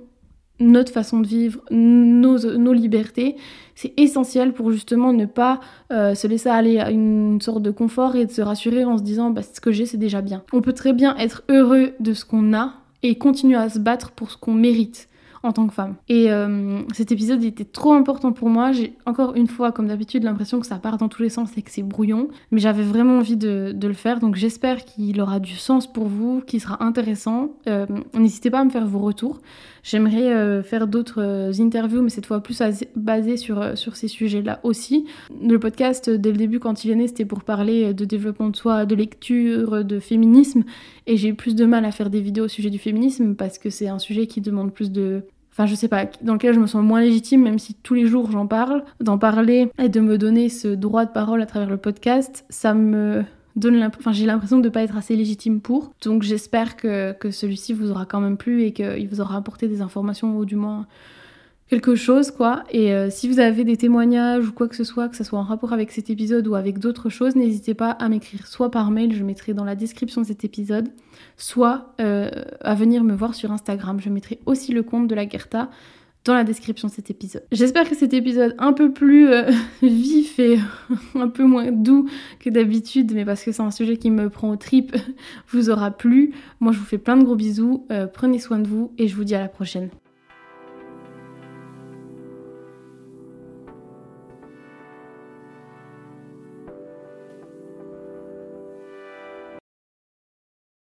notre 0.61 0.92
façon 0.92 1.20
de 1.20 1.27
vivre, 1.27 1.61
nos, 1.70 2.38
nos 2.59 2.73
libertés, 2.73 3.37
c'est 3.75 3.94
essentiel 3.99 4.53
pour 4.53 4.70
justement 4.70 5.12
ne 5.12 5.25
pas 5.25 5.61
euh, 5.90 6.14
se 6.14 6.27
laisser 6.27 6.51
aller 6.51 6.79
à 6.79 6.90
une 6.90 7.40
sorte 7.40 7.62
de 7.62 7.70
confort 7.70 8.14
et 8.14 8.27
de 8.27 8.31
se 8.31 8.42
rassurer 8.42 8.85
en 8.85 8.99
se 8.99 9.03
disant 9.03 9.31
bah, 9.31 9.42
ce 9.42 9.61
que 9.61 9.73
j'ai 9.73 9.87
c'est 9.87 9.96
déjà 9.96 10.20
bien. 10.20 10.42
On 10.53 10.61
peut 10.61 10.75
très 10.75 10.92
bien 10.92 11.16
être 11.16 11.42
heureux 11.49 11.92
de 11.99 12.12
ce 12.12 12.25
qu'on 12.25 12.55
a 12.55 12.75
et 13.03 13.16
continuer 13.16 13.57
à 13.57 13.70
se 13.70 13.79
battre 13.79 14.11
pour 14.11 14.31
ce 14.31 14.37
qu'on 14.37 14.55
mérite 14.55 15.09
en 15.42 15.53
tant 15.53 15.66
que 15.66 15.72
femme. 15.72 15.94
Et 16.09 16.31
euh, 16.31 16.81
cet 16.92 17.12
épisode 17.12 17.42
était 17.42 17.64
trop 17.64 17.92
important 17.94 18.33
pour 18.33 18.48
moi. 18.50 18.72
J'ai 18.72 18.94
encore 19.07 19.35
une 19.37 19.46
fois, 19.46 19.72
comme 19.72 19.88
d'habitude, 19.88 20.22
l'impression 20.22 20.61
que 20.61 20.66
ça 20.66 20.76
part 20.76 20.98
dans 20.98 21.09
tous 21.09 21.22
les 21.22 21.31
sens 21.31 21.57
et 21.57 21.62
que 21.62 21.70
c'est 21.70 21.83
brouillon. 21.83 22.29
Mais 22.50 22.61
j'avais 22.61 22.83
vraiment 22.83 23.18
envie 23.18 23.37
de, 23.37 23.74
le 23.81 23.92
faire. 23.94 24.20
Donc 24.20 24.37
j'espère 24.37 24.85
qu'il 24.85 25.20
aura 25.20 25.40
du 25.40 25.57
sens 25.57 25.90
pour 25.90 26.07
vous, 26.07 26.42
qu'il 26.46 26.61
sera 26.61 26.85
intéressant. 26.85 27.53
Euh, 27.68 27.87
n'hésitez 28.14 28.50
pas 28.50 28.61
à 28.61 28.64
me 28.64 28.70
faire 28.70 28.87
vos 28.87 28.98
retours. 28.98 29.40
J'aimerais 29.83 30.31
euh, 30.31 30.62
faire 30.62 30.87
d'autres 30.87 31.50
interviews, 31.59 32.03
mais 32.03 32.11
cette 32.11 32.26
fois 32.26 32.42
plus 32.42 32.62
basées 32.94 33.38
sur, 33.38 33.79
sur 33.79 33.96
ces 33.96 34.09
sujets-là 34.09 34.61
aussi. 34.62 35.07
Le 35.42 35.59
podcast, 35.59 36.11
dès 36.11 36.33
le 36.33 36.37
début, 36.37 36.61
quand 36.61 36.85
il 36.85 36.90
est 36.90 36.94
né, 36.94 37.09
c'était 37.09 37.24
pour 37.24 37.42
parler 37.42 37.94
de 37.94 38.05
développement 38.05 38.50
de 38.50 38.57
soi, 38.57 38.85
de 38.85 38.94
lecture, 38.94 39.83
de 39.85 39.98
féminisme. 40.00 40.64
Et 41.07 41.16
j'ai 41.16 41.29
eu 41.29 41.35
plus 41.35 41.55
de 41.55 41.64
mal 41.64 41.87
à 41.87 41.92
faire 41.92 42.11
des 42.11 42.20
vidéos 42.20 42.44
au 42.44 42.48
sujet 42.48 42.68
du 42.68 42.79
féminisme 42.79 43.35
parce 43.35 43.59
que 43.59 43.70
c'est 43.70 43.88
un 43.88 43.98
sujet 43.98 44.26
qui 44.26 44.42
demande 44.42 44.72
plus 44.72 44.92
de 44.92 45.22
enfin 45.61 45.66
je 45.66 45.75
sais 45.75 45.88
pas, 45.88 46.07
dans 46.23 46.33
lequel 46.33 46.55
je 46.55 46.61
me 46.61 46.66
sens 46.66 46.83
moins 46.83 47.01
légitime, 47.01 47.42
même 47.42 47.59
si 47.59 47.75
tous 47.75 47.92
les 47.92 48.07
jours 48.07 48.31
j'en 48.31 48.46
parle, 48.46 48.83
d'en 49.01 49.18
parler 49.18 49.70
et 49.79 49.90
de 49.90 50.01
me 50.01 50.16
donner 50.16 50.49
ce 50.49 50.68
droit 50.68 51.05
de 51.05 51.11
parole 51.11 51.42
à 51.42 51.46
travers 51.46 51.68
le 51.68 51.77
podcast, 51.77 52.46
ça 52.49 52.73
me 52.73 53.25
donne 53.57 53.83
enfin 53.83 54.12
j'ai 54.12 54.25
l'impression 54.25 54.57
de 54.59 54.64
ne 54.64 54.68
pas 54.70 54.83
être 54.83 54.96
assez 54.96 55.16
légitime 55.16 55.61
pour. 55.61 55.92
Donc 56.03 56.23
j'espère 56.23 56.77
que, 56.77 57.12
que 57.12 57.31
celui-ci 57.31 57.75
vous 57.75 57.90
aura 57.90 58.07
quand 58.07 58.20
même 58.20 58.38
plu 58.38 58.62
et 58.62 58.73
qu'il 58.73 59.07
vous 59.07 59.20
aura 59.20 59.37
apporté 59.37 59.68
des 59.68 59.83
informations 59.83 60.38
ou 60.38 60.46
du 60.46 60.57
moins 60.57 60.87
quelque 61.70 61.94
chose, 61.94 62.33
quoi. 62.33 62.64
Et 62.70 62.92
euh, 62.92 63.11
si 63.11 63.28
vous 63.28 63.38
avez 63.38 63.62
des 63.62 63.76
témoignages 63.76 64.48
ou 64.48 64.52
quoi 64.52 64.66
que 64.66 64.74
ce 64.74 64.83
soit, 64.83 65.09
que 65.09 65.16
ce 65.16 65.22
soit 65.22 65.38
en 65.38 65.44
rapport 65.44 65.72
avec 65.72 65.92
cet 65.92 66.11
épisode 66.11 66.48
ou 66.48 66.56
avec 66.56 66.80
d'autres 66.80 67.09
choses, 67.09 67.37
n'hésitez 67.37 67.74
pas 67.74 67.92
à 67.92 68.09
m'écrire 68.09 68.48
soit 68.48 68.72
par 68.72 68.90
mail, 68.90 69.14
je 69.14 69.22
mettrai 69.22 69.54
dans 69.54 69.64
la 69.64 69.76
description 69.76 70.20
de 70.20 70.26
cet 70.26 70.44
épisode, 70.44 70.88
soit 71.37 71.94
euh, 72.00 72.28
à 72.61 72.74
venir 72.74 73.04
me 73.04 73.14
voir 73.14 73.37
sur 73.37 73.52
Instagram. 73.52 74.00
Je 74.00 74.11
mettrai 74.11 74.40
aussi 74.46 74.72
le 74.72 74.83
compte 74.83 75.06
de 75.06 75.14
la 75.14 75.28
Gerta 75.28 75.70
dans 76.24 76.35
la 76.35 76.42
description 76.42 76.88
de 76.88 76.92
cet 76.92 77.09
épisode. 77.09 77.44
J'espère 77.52 77.88
que 77.88 77.94
cet 77.94 78.14
épisode 78.14 78.56
un 78.59 78.72
peu 78.72 78.92
plus 78.92 79.28
euh, 79.28 79.48
vif 79.83 80.40
et 80.40 80.59
un 81.14 81.28
peu 81.28 81.44
moins 81.44 81.70
doux 81.70 82.09
que 82.40 82.50
d'habitude, 82.50 83.12
mais 83.14 83.24
parce 83.24 83.44
que 83.44 83.52
c'est 83.52 83.62
un 83.62 83.70
sujet 83.70 83.96
qui 83.96 84.11
me 84.11 84.28
prend 84.28 84.50
au 84.50 84.56
trip, 84.56 84.96
vous 85.52 85.70
aura 85.70 85.92
plu. 85.92 86.33
Moi 86.59 86.72
je 86.72 86.80
vous 86.80 86.85
fais 86.85 86.98
plein 86.98 87.16
de 87.16 87.22
gros 87.22 87.37
bisous, 87.37 87.87
prenez 88.12 88.40
soin 88.40 88.59
de 88.59 88.66
vous 88.66 88.92
et 88.98 89.06
je 89.06 89.14
vous 89.14 89.24
dis 89.24 89.37
à 89.37 89.40
la 89.40 89.48
prochaine. 89.48 89.90